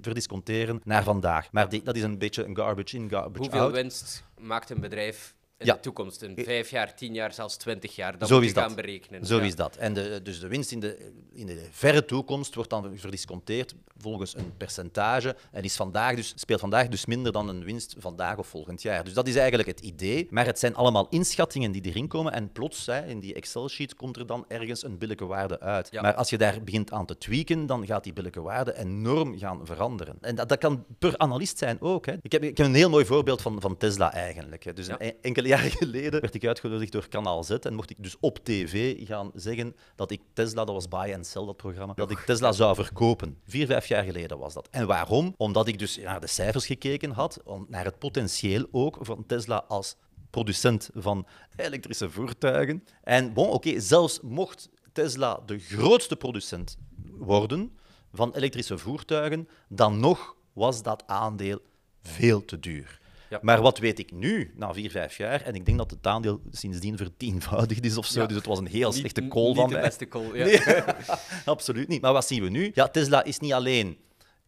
verdisconteren 0.00 0.80
naar 0.84 1.02
vandaag. 1.02 1.52
Maar 1.52 1.68
die, 1.68 1.82
dat 1.82 1.96
is 1.96 2.02
een 2.02 2.18
beetje 2.18 2.44
een 2.44 2.56
garbage 2.56 2.96
in, 2.96 3.08
garbage 3.08 3.38
Hoeveel 3.38 3.60
out. 3.60 3.72
winst 3.72 4.24
maakt 4.38 4.70
een 4.70 4.80
bedrijf 4.80 5.34
in 5.60 5.66
ja. 5.66 5.74
de 5.74 5.80
toekomst, 5.80 6.22
in 6.22 6.44
vijf 6.44 6.70
jaar, 6.70 6.94
tien 6.94 7.14
jaar, 7.14 7.32
zelfs 7.32 7.56
twintig 7.56 7.96
jaar. 7.96 8.18
Dat 8.18 8.28
Zo 8.28 8.36
moet 8.36 8.48
je 8.48 8.54
gaan 8.54 8.74
berekenen. 8.74 9.26
Zo 9.26 9.38
is 9.38 9.54
dat. 9.54 9.76
En 9.76 9.94
de, 9.94 10.20
dus 10.22 10.40
de 10.40 10.48
winst 10.48 10.72
in 10.72 10.80
de, 10.80 11.12
in 11.32 11.46
de 11.46 11.66
verre 11.70 12.04
toekomst 12.04 12.54
wordt 12.54 12.70
dan 12.70 12.92
verdisconteerd 12.94 13.74
volgens 13.98 14.36
een 14.36 14.56
percentage 14.56 15.36
en 15.52 15.62
is 15.62 15.76
vandaag 15.76 16.16
dus, 16.16 16.32
speelt 16.36 16.60
vandaag 16.60 16.88
dus 16.88 17.06
minder 17.06 17.32
dan 17.32 17.48
een 17.48 17.64
winst 17.64 17.94
vandaag 17.98 18.38
of 18.38 18.46
volgend 18.46 18.82
jaar. 18.82 19.04
Dus 19.04 19.12
dat 19.12 19.28
is 19.28 19.36
eigenlijk 19.36 19.68
het 19.68 19.80
idee. 19.80 20.26
Maar 20.30 20.46
het 20.46 20.58
zijn 20.58 20.74
allemaal 20.74 21.06
inschattingen 21.08 21.72
die 21.72 21.82
erin 21.82 22.08
komen 22.08 22.32
en 22.32 22.52
plots, 22.52 22.86
hè, 22.86 23.06
in 23.06 23.20
die 23.20 23.34
Excel-sheet, 23.34 23.94
komt 23.94 24.16
er 24.16 24.26
dan 24.26 24.44
ergens 24.48 24.84
een 24.84 24.98
billijke 24.98 25.26
waarde 25.26 25.60
uit. 25.60 25.88
Ja. 25.90 26.02
Maar 26.02 26.14
als 26.14 26.30
je 26.30 26.38
daar 26.38 26.62
begint 26.62 26.92
aan 26.92 27.06
te 27.06 27.18
tweaken, 27.18 27.66
dan 27.66 27.86
gaat 27.86 28.04
die 28.04 28.12
billijke 28.12 28.40
waarde 28.40 28.76
enorm 28.76 29.38
gaan 29.38 29.66
veranderen. 29.66 30.16
En 30.20 30.34
dat, 30.34 30.48
dat 30.48 30.58
kan 30.58 30.84
per 30.98 31.18
analist 31.18 31.58
zijn 31.58 31.80
ook. 31.80 32.06
Hè. 32.06 32.14
Ik, 32.22 32.32
heb, 32.32 32.42
ik 32.42 32.56
heb 32.56 32.66
een 32.66 32.74
heel 32.74 32.90
mooi 32.90 33.04
voorbeeld 33.04 33.42
van, 33.42 33.60
van 33.60 33.76
Tesla 33.76 34.12
eigenlijk. 34.12 34.64
Hè. 34.64 34.72
Dus 34.72 34.88
een 34.88 35.14
enkele 35.20 35.48
jaren 35.50 35.70
geleden 35.70 36.20
werd 36.20 36.34
ik 36.34 36.46
uitgenodigd 36.46 36.92
door 36.92 37.08
Kanaal 37.08 37.44
Z 37.44 37.50
en 37.50 37.74
mocht 37.74 37.90
ik 37.90 37.96
dus 37.98 38.16
op 38.20 38.38
tv 38.44 39.06
gaan 39.06 39.30
zeggen 39.34 39.76
dat 39.96 40.10
ik 40.10 40.20
Tesla, 40.32 40.64
dat 40.64 40.74
was 40.74 40.88
Buy 40.88 41.12
and 41.14 41.26
Sell, 41.26 41.44
dat 41.44 41.56
programma, 41.56 41.94
dat 41.94 42.10
ik 42.10 42.18
Tesla 42.18 42.52
zou 42.52 42.74
verkopen. 42.74 43.38
Vier, 43.46 43.66
vijf 43.66 43.86
jaar 43.86 44.04
geleden 44.04 44.38
was 44.38 44.54
dat. 44.54 44.68
En 44.70 44.86
waarom? 44.86 45.34
Omdat 45.36 45.68
ik 45.68 45.78
dus 45.78 45.96
naar 45.96 46.20
de 46.20 46.26
cijfers 46.26 46.66
gekeken 46.66 47.10
had, 47.10 47.42
naar 47.68 47.84
het 47.84 47.98
potentieel 47.98 48.66
ook 48.70 48.98
van 49.00 49.26
Tesla 49.26 49.64
als 49.68 49.96
producent 50.30 50.90
van 50.94 51.26
elektrische 51.56 52.10
voertuigen. 52.10 52.84
En 53.02 53.32
bon, 53.32 53.48
oké, 53.48 53.80
zelfs 53.80 54.20
mocht 54.20 54.68
Tesla 54.92 55.40
de 55.46 55.58
grootste 55.58 56.16
producent 56.16 56.76
worden 57.10 57.78
van 58.12 58.34
elektrische 58.34 58.78
voertuigen, 58.78 59.48
dan 59.68 60.00
nog 60.00 60.36
was 60.52 60.82
dat 60.82 61.02
aandeel 61.06 61.58
veel 62.02 62.44
te 62.44 62.58
duur. 62.58 62.99
Ja. 63.30 63.38
Maar 63.42 63.60
wat 63.60 63.78
weet 63.78 63.98
ik 63.98 64.12
nu, 64.12 64.52
na 64.56 64.72
vier, 64.72 64.90
vijf 64.90 65.16
jaar, 65.16 65.40
en 65.42 65.54
ik 65.54 65.66
denk 65.66 65.78
dat 65.78 65.90
het 65.90 66.06
aandeel 66.06 66.40
sindsdien 66.50 66.96
vertienvoudigd 66.96 67.84
is 67.84 67.96
of 67.96 68.06
zo, 68.06 68.26
dus 68.26 68.36
het 68.36 68.46
was 68.46 68.58
een 68.58 68.66
heel 68.66 68.92
slechte 68.92 69.28
call 69.28 69.54
van 69.54 69.70
mij. 69.70 69.80
de 69.80 69.86
beste 69.86 70.08
call, 70.08 70.36
ja. 70.36 70.44
Nee, 70.44 70.82
absoluut 71.44 71.88
niet. 71.88 72.00
Maar 72.00 72.12
wat 72.12 72.26
zien 72.26 72.42
we 72.42 72.48
nu? 72.48 72.70
Ja, 72.74 72.88
Tesla 72.88 73.24
is 73.24 73.38
niet 73.38 73.52
alleen 73.52 73.98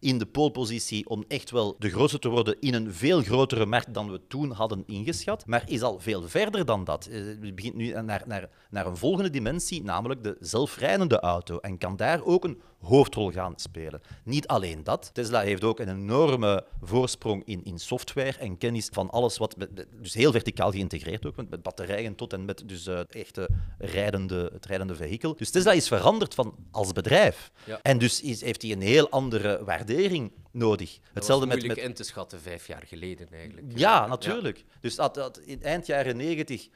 in 0.02 0.18
de 0.18 0.26
polepositie 0.26 1.08
om 1.08 1.24
echt 1.28 1.50
wel 1.50 1.76
de 1.78 1.90
grootste 1.90 2.18
te 2.18 2.28
worden 2.28 2.56
in 2.60 2.74
een 2.74 2.92
veel 2.94 3.22
grotere 3.22 3.66
markt 3.66 3.94
dan 3.94 4.10
we 4.10 4.20
toen 4.28 4.50
hadden 4.50 4.82
ingeschat, 4.86 5.46
maar 5.46 5.62
is 5.66 5.82
al 5.82 6.00
veel 6.00 6.28
verder 6.28 6.64
dan 6.64 6.84
dat. 6.84 7.04
Het 7.04 7.38
eh, 7.42 7.54
begint 7.54 7.74
nu 7.74 7.92
naar, 7.92 8.22
naar, 8.26 8.48
naar 8.70 8.86
een 8.86 8.96
volgende 8.96 9.30
dimensie, 9.30 9.82
namelijk 9.82 10.22
de 10.22 10.36
zelfrijdende 10.40 11.20
auto, 11.20 11.58
en 11.58 11.78
kan 11.78 11.96
daar 11.96 12.24
ook 12.24 12.44
een 12.44 12.60
hoofdrol 12.82 13.30
gaan 13.30 13.52
spelen. 13.56 14.00
Niet 14.24 14.46
alleen 14.46 14.84
dat, 14.84 15.10
Tesla 15.12 15.40
heeft 15.40 15.64
ook 15.64 15.80
een 15.80 15.88
enorme 15.88 16.66
voorsprong 16.82 17.42
in, 17.44 17.64
in 17.64 17.78
software 17.78 18.38
en 18.38 18.58
kennis 18.58 18.88
van 18.92 19.10
alles 19.10 19.38
wat, 19.38 19.56
dus 20.00 20.14
heel 20.14 20.32
verticaal 20.32 20.70
geïntegreerd 20.70 21.26
ook, 21.26 21.36
met, 21.36 21.62
batterijen 21.62 22.14
tot 22.14 22.32
en 22.32 22.44
met 22.44 22.62
dus, 22.68 22.86
uh, 22.86 23.00
echte 23.08 23.48
rijdende, 23.78 24.50
het 24.52 24.66
rijdende 24.66 24.94
vehikel. 24.94 25.36
Dus 25.36 25.50
Tesla 25.50 25.72
is 25.72 25.88
veranderd 25.88 26.34
van 26.34 26.54
als 26.70 26.92
bedrijf. 26.92 27.50
Ja. 27.64 27.78
En 27.82 27.98
dus 27.98 28.20
is, 28.20 28.40
heeft 28.40 28.62
hij 28.62 28.72
een 28.72 28.80
heel 28.80 29.10
andere 29.10 29.64
waardering 29.64 30.32
nodig. 30.50 30.92
Dat 30.92 31.08
Hetzelfde 31.12 31.46
was 31.46 31.56
met, 31.56 31.66
met 31.66 31.76
in 31.76 31.94
te 31.94 32.04
schatten 32.04 32.40
vijf 32.40 32.66
jaar 32.66 32.82
geleden 32.86 33.28
eigenlijk. 33.32 33.78
Ja, 33.78 34.06
natuurlijk. 34.06 34.56
Ja. 34.56 34.64
Dus 34.80 34.94
dat, 34.94 35.14
dat, 35.14 35.38
in 35.38 35.62
eind 35.62 35.86
jaren 35.86 36.16
negentig 36.16 36.68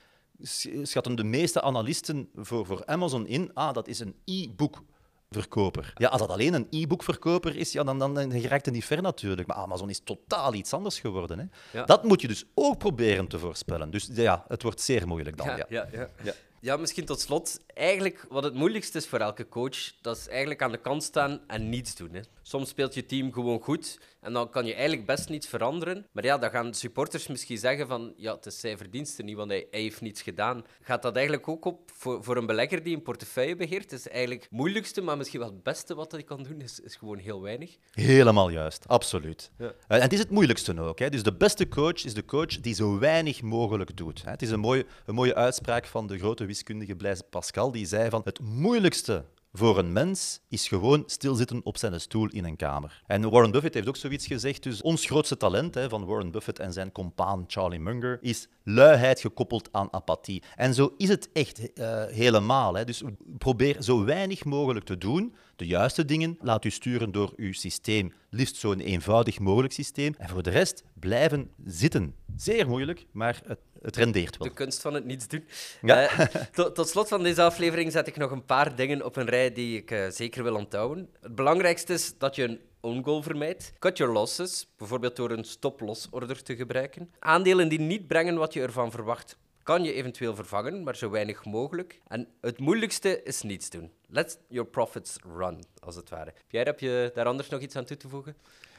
schatten 0.83 1.17
de 1.17 1.25
meeste 1.25 1.63
analisten 1.63 2.29
voor, 2.35 2.67
voor 2.67 2.87
Amazon 2.87 3.27
in, 3.27 3.51
ah, 3.55 3.75
dat 3.75 3.89
is 3.89 3.99
een 3.99 4.15
e-book 4.25 4.83
verkoper. 5.31 5.93
Ja, 5.95 6.09
als 6.09 6.21
dat 6.21 6.31
alleen 6.31 6.55
een 6.55 6.67
e-bookverkoper 6.71 7.57
is, 7.57 7.73
ja, 7.73 7.83
dan, 7.83 7.99
dan, 7.99 8.15
dan 8.15 8.33
raakt 8.33 8.65
het 8.65 8.75
niet 8.75 8.85
ver 8.85 9.03
natuurlijk. 9.03 9.49
Maar 9.49 9.57
Amazon 9.57 9.91
is 9.91 10.01
totaal 10.05 10.55
iets 10.55 10.73
anders 10.73 10.99
geworden. 11.01 11.51
Hè. 11.71 11.85
Dat 11.85 12.05
moet 12.05 12.21
je 12.21 12.29
dus 12.29 12.45
ook 12.55 12.79
proberen 12.79 13.29
te 13.29 13.39
voorspellen. 13.39 13.91
Dus 13.91 14.09
ja, 14.13 14.45
het 14.49 14.63
wordt 14.63 14.81
zeer 14.81 15.07
moeilijk 15.07 15.37
dan. 15.37 15.47
Ja, 15.47 15.57
ja. 15.69 15.89
ja, 15.93 16.09
ja. 16.23 16.33
ja 16.61 16.77
misschien 16.77 17.05
tot 17.05 17.21
slot. 17.21 17.61
Eigenlijk, 17.67 18.27
wat 18.29 18.45
het 18.45 18.55
moeilijkste 18.55 18.99
is 18.99 19.07
voor 19.07 19.19
elke 19.19 19.49
coach, 19.49 20.01
dat 20.01 20.17
is 20.17 20.29
eigenlijk 20.29 20.63
aan 20.63 20.73
de 20.73 20.81
kant 20.81 21.03
staan 21.03 21.41
en 21.47 21.69
niets 21.69 21.95
doen. 21.95 22.13
Hè. 22.13 22.21
Soms 22.49 22.69
speelt 22.69 22.95
je 22.95 23.07
team 23.07 23.33
gewoon 23.33 23.61
goed 23.61 23.99
en 24.21 24.33
dan 24.33 24.51
kan 24.51 24.67
je 24.67 24.75
eigenlijk 24.75 25.07
best 25.07 25.29
niets 25.29 25.47
veranderen. 25.47 26.07
Maar 26.13 26.25
ja, 26.25 26.39
dan 26.39 26.51
gaan 26.51 26.75
supporters 26.75 27.27
misschien 27.27 27.59
zeggen 27.59 27.87
van 27.87 28.13
ja, 28.17 28.35
het 28.35 28.47
is 28.47 28.61
zijn 28.61 28.79
verdienste 28.79 29.23
niet, 29.23 29.37
want 29.37 29.51
hij, 29.51 29.67
hij 29.71 29.81
heeft 29.81 30.01
niets 30.01 30.23
gedaan. 30.23 30.65
Gaat 30.83 31.03
dat 31.03 31.15
eigenlijk 31.15 31.49
ook 31.49 31.65
op 31.65 31.91
voor, 31.95 32.25
voor 32.25 32.37
een 32.37 32.47
belegger 32.47 32.83
die 32.83 32.97
een 32.97 33.03
portefeuille 33.03 33.57
beheert? 33.57 33.93
Is 33.93 34.09
eigenlijk 34.09 34.43
het 34.43 34.51
moeilijkste, 34.51 35.01
maar 35.01 35.17
misschien 35.17 35.41
wel 35.41 35.49
het 35.49 35.63
beste 35.63 35.95
wat 35.95 36.13
hij 36.13 36.23
kan 36.23 36.43
doen, 36.43 36.61
is, 36.61 36.81
is 36.81 36.97
gewoon 36.97 37.19
heel 37.19 37.43
weinig. 37.43 37.77
Helemaal 37.91 38.49
juist, 38.49 38.89
absoluut. 38.89 39.51
Ja. 39.59 39.73
En 39.89 40.01
het 40.01 40.13
is 40.13 40.19
het 40.19 40.31
moeilijkste 40.31 40.81
ook. 40.81 40.99
Hè. 40.99 41.09
Dus 41.09 41.23
de 41.23 41.37
beste 41.37 41.69
coach 41.69 42.05
is 42.05 42.15
de 42.15 42.25
coach 42.25 42.61
die 42.61 42.75
zo 42.75 42.99
weinig 42.99 43.43
mogelijk 43.43 43.97
doet. 43.97 44.23
Het 44.25 44.43
is 44.43 44.51
een 44.51 44.61
mooie, 44.61 44.87
een 45.07 45.15
mooie 45.15 45.35
uitspraak 45.35 45.87
van 45.87 46.07
de 46.07 46.19
grote 46.19 46.45
wiskundige 46.45 46.97
Blaise 46.97 47.23
Pascal, 47.23 47.71
die 47.71 47.87
zei 47.87 48.11
van 48.11 48.21
het 48.25 48.41
moeilijkste 48.41 49.25
voor 49.57 49.79
een 49.79 49.93
mens 49.93 50.41
is 50.49 50.69
gewoon 50.69 51.03
stilzitten 51.07 51.61
op 51.65 51.77
zijn 51.77 52.01
stoel 52.01 52.29
in 52.29 52.45
een 52.45 52.57
kamer. 52.57 53.03
En 53.07 53.31
Warren 53.31 53.51
Buffett 53.51 53.75
heeft 53.75 53.89
ook 53.89 53.97
zoiets 53.97 54.27
gezegd. 54.27 54.63
Dus 54.63 54.83
ons 54.83 55.07
grootste 55.07 55.37
talent 55.37 55.75
hè, 55.75 55.89
van 55.89 56.05
Warren 56.05 56.31
Buffett 56.31 56.59
en 56.59 56.73
zijn 56.73 56.93
compaan 56.93 57.45
Charlie 57.47 57.81
Munger 57.81 58.19
is 58.21 58.49
luiheid 58.63 59.21
gekoppeld 59.21 59.69
aan 59.73 59.93
apathie. 59.93 60.43
En 60.55 60.75
zo 60.75 60.95
is 60.97 61.09
het 61.09 61.29
echt 61.33 61.61
uh, 61.75 62.05
helemaal. 62.05 62.75
Hè. 62.75 62.85
Dus 62.85 63.03
probeer 63.39 63.83
zo 63.83 64.05
weinig 64.05 64.45
mogelijk 64.45 64.85
te 64.85 64.99
doen. 64.99 65.35
De 65.57 65.67
juiste 65.67 66.05
dingen 66.05 66.39
laat 66.41 66.65
u 66.65 66.71
sturen 66.71 67.13
door 67.13 67.33
uw 67.37 67.53
systeem. 67.53 68.13
Liefst 68.31 68.57
zo'n 68.57 68.81
eenvoudig 68.81 69.39
mogelijk 69.39 69.73
systeem. 69.73 70.15
En 70.19 70.29
voor 70.29 70.43
de 70.43 70.51
rest 70.51 70.83
blijven 70.95 71.51
zitten. 71.65 72.15
Zeer 72.37 72.69
moeilijk, 72.69 73.07
maar 73.13 73.41
het 73.47 73.59
het 73.87 73.97
rendeert 73.97 74.37
wel. 74.37 74.49
De 74.49 74.55
kunst 74.55 74.81
van 74.81 74.95
het 74.95 75.05
niets 75.05 75.29
doen. 75.29 75.45
Ja. 75.83 76.03
Uh, 76.03 76.27
tot, 76.53 76.75
tot, 76.75 76.89
slot 76.89 77.09
van 77.09 77.23
deze 77.23 77.43
aflevering 77.43 77.93
zet 77.93 78.07
ik 78.07 78.17
nog 78.17 78.31
een 78.31 78.45
paar 78.45 78.77
dingen 78.77 79.05
op 79.05 79.17
een 79.17 79.29
rij 79.29 79.53
die 79.53 79.77
ik 79.77 79.91
uh, 79.91 80.09
zeker 80.09 80.43
wil 80.43 80.55
onthouden. 80.55 81.09
Het 81.21 81.35
belangrijkste 81.35 81.93
is 81.93 82.19
dat 82.19 82.37
je 82.37 82.43
een 82.43 82.61
own 82.81 83.03
goal 83.05 83.23
vermijdt. 83.23 83.73
Cut 83.79 83.97
your 83.97 84.13
losses, 84.13 84.69
bijvoorbeeld 84.77 85.17
door 85.17 85.31
een 85.31 85.45
stop-loss-order 85.45 86.43
te 86.43 86.57
gebruiken. 86.57 87.11
Aandelen 87.19 87.69
die 87.69 87.81
niet 87.81 88.07
brengen 88.07 88.37
wat 88.37 88.53
je 88.53 88.63
ervan 88.63 88.91
verwacht, 88.91 89.39
kan 89.63 89.85
je 89.85 89.93
eventueel 89.93 90.35
vervangen, 90.35 90.83
maar 90.83 90.97
zo 90.97 91.11
weinig 91.11 91.45
mogelijk. 91.45 92.01
En 92.07 92.29
het 92.41 92.59
moeilijkste 92.59 93.23
is 93.23 93.43
niets 93.43 93.71
doen. 93.71 93.93
Let 94.07 94.41
your 94.49 94.69
profits 94.69 95.17
run, 95.37 95.65
als 95.79 95.97
het 95.97 96.11
ware. 96.11 96.35
Pierre, 96.47 96.71
heb 96.71 96.81
je 96.81 97.11
daar 97.15 97.27
anders 97.27 97.49
nog 97.49 97.61
iets 97.61 97.77
aan 97.77 97.85
toe 97.85 97.97
te 97.97 98.09
voegen? 98.09 98.37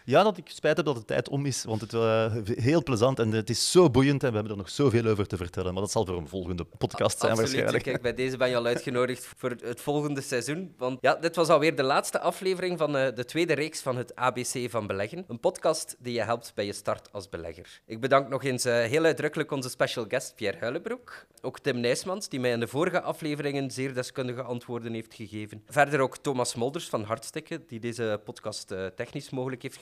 Ja, 0.09 0.23
dat 0.23 0.37
ik 0.37 0.49
spijt 0.49 0.77
heb 0.77 0.85
dat 0.85 0.95
de 0.95 1.05
tijd 1.05 1.29
om 1.29 1.45
is, 1.45 1.63
want 1.63 1.81
het 1.81 1.91
was 1.91 2.03
uh, 2.03 2.35
heel 2.45 2.83
plezant 2.83 3.19
en 3.19 3.31
het 3.31 3.49
is 3.49 3.71
zo 3.71 3.89
boeiend 3.89 4.23
en 4.23 4.29
we 4.29 4.35
hebben 4.35 4.51
er 4.51 4.57
nog 4.57 4.69
zoveel 4.69 5.05
over 5.05 5.27
te 5.27 5.37
vertellen. 5.37 5.73
Maar 5.73 5.81
dat 5.81 5.91
zal 5.91 6.05
voor 6.05 6.17
een 6.17 6.27
volgende 6.27 6.63
podcast 6.63 7.19
zijn 7.19 7.31
Absoluut. 7.31 7.51
waarschijnlijk. 7.51 7.83
Kijk, 7.83 8.01
bij 8.01 8.13
deze 8.13 8.37
ben 8.37 8.49
je 8.49 8.55
al 8.55 8.65
uitgenodigd 8.65 9.33
voor 9.37 9.55
het 9.61 9.81
volgende 9.81 10.21
seizoen. 10.21 10.73
Want 10.77 10.97
ja, 11.01 11.15
dit 11.15 11.35
was 11.35 11.47
alweer 11.47 11.75
de 11.75 11.83
laatste 11.83 12.19
aflevering 12.19 12.77
van 12.77 12.95
uh, 12.95 13.07
de 13.15 13.25
tweede 13.25 13.53
reeks 13.53 13.81
van 13.81 13.97
het 13.97 14.15
ABC 14.15 14.69
van 14.69 14.87
Beleggen. 14.87 15.25
Een 15.27 15.39
podcast 15.39 15.95
die 15.99 16.13
je 16.13 16.21
helpt 16.21 16.51
bij 16.55 16.65
je 16.65 16.73
start 16.73 17.09
als 17.11 17.29
belegger. 17.29 17.81
Ik 17.85 17.99
bedank 17.99 18.29
nog 18.29 18.43
eens 18.43 18.65
uh, 18.65 18.73
heel 18.73 19.03
uitdrukkelijk 19.03 19.51
onze 19.51 19.69
special 19.69 20.05
guest 20.07 20.35
Pierre 20.35 20.57
Huilebroek. 20.59 21.25
Ook 21.41 21.59
Tim 21.59 21.79
Nijsmans, 21.79 22.29
die 22.29 22.39
mij 22.39 22.51
in 22.51 22.59
de 22.59 22.67
vorige 22.67 23.01
afleveringen 23.01 23.71
zeer 23.71 23.93
deskundige 23.93 24.41
antwoorden 24.41 24.93
heeft 24.93 25.13
gegeven. 25.13 25.63
Verder 25.67 25.99
ook 25.99 26.17
Thomas 26.17 26.55
Molders 26.55 26.89
van 26.89 27.03
Hartstikke, 27.03 27.61
die 27.67 27.79
deze 27.79 28.21
podcast 28.23 28.67
technisch 28.95 29.29
mogelijk 29.29 29.61
heeft 29.61 29.77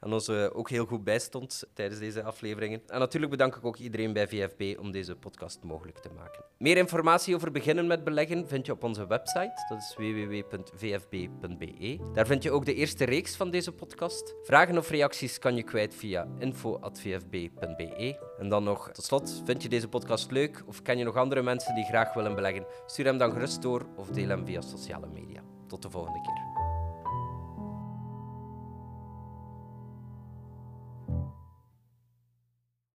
en 0.00 0.12
ons 0.12 0.30
ook 0.30 0.70
heel 0.70 0.86
goed 0.86 1.04
bijstond 1.04 1.64
tijdens 1.74 2.00
deze 2.00 2.22
afleveringen. 2.22 2.82
En 2.86 2.98
natuurlijk 2.98 3.30
bedank 3.30 3.56
ik 3.56 3.64
ook 3.64 3.76
iedereen 3.76 4.12
bij 4.12 4.28
VFB 4.28 4.78
om 4.78 4.90
deze 4.90 5.16
podcast 5.16 5.62
mogelijk 5.62 5.98
te 5.98 6.10
maken. 6.16 6.44
Meer 6.58 6.76
informatie 6.76 7.34
over 7.34 7.50
beginnen 7.50 7.86
met 7.86 8.04
beleggen 8.04 8.48
vind 8.48 8.66
je 8.66 8.72
op 8.72 8.84
onze 8.84 9.06
website, 9.06 9.66
dat 9.68 9.78
is 9.78 9.94
www.vfb.be. 9.96 11.98
Daar 12.14 12.26
vind 12.26 12.42
je 12.42 12.50
ook 12.50 12.64
de 12.64 12.74
eerste 12.74 13.04
reeks 13.04 13.36
van 13.36 13.50
deze 13.50 13.72
podcast. 13.72 14.34
Vragen 14.42 14.78
of 14.78 14.90
reacties 14.90 15.38
kan 15.38 15.56
je 15.56 15.62
kwijt 15.62 15.94
via 15.94 16.28
info.vfb.be. 16.38 18.18
En 18.38 18.48
dan 18.48 18.64
nog, 18.64 18.90
tot 18.92 19.04
slot, 19.04 19.42
vind 19.44 19.62
je 19.62 19.68
deze 19.68 19.88
podcast 19.88 20.30
leuk 20.30 20.62
of 20.66 20.82
ken 20.82 20.98
je 20.98 21.04
nog 21.04 21.16
andere 21.16 21.42
mensen 21.42 21.74
die 21.74 21.84
graag 21.84 22.14
willen 22.14 22.34
beleggen? 22.34 22.66
Stuur 22.86 23.04
hem 23.04 23.18
dan 23.18 23.32
gerust 23.32 23.62
door 23.62 23.86
of 23.96 24.08
deel 24.08 24.28
hem 24.28 24.46
via 24.46 24.60
sociale 24.60 25.06
media. 25.06 25.42
Tot 25.66 25.82
de 25.82 25.90
volgende 25.90 26.20
keer. 26.20 26.47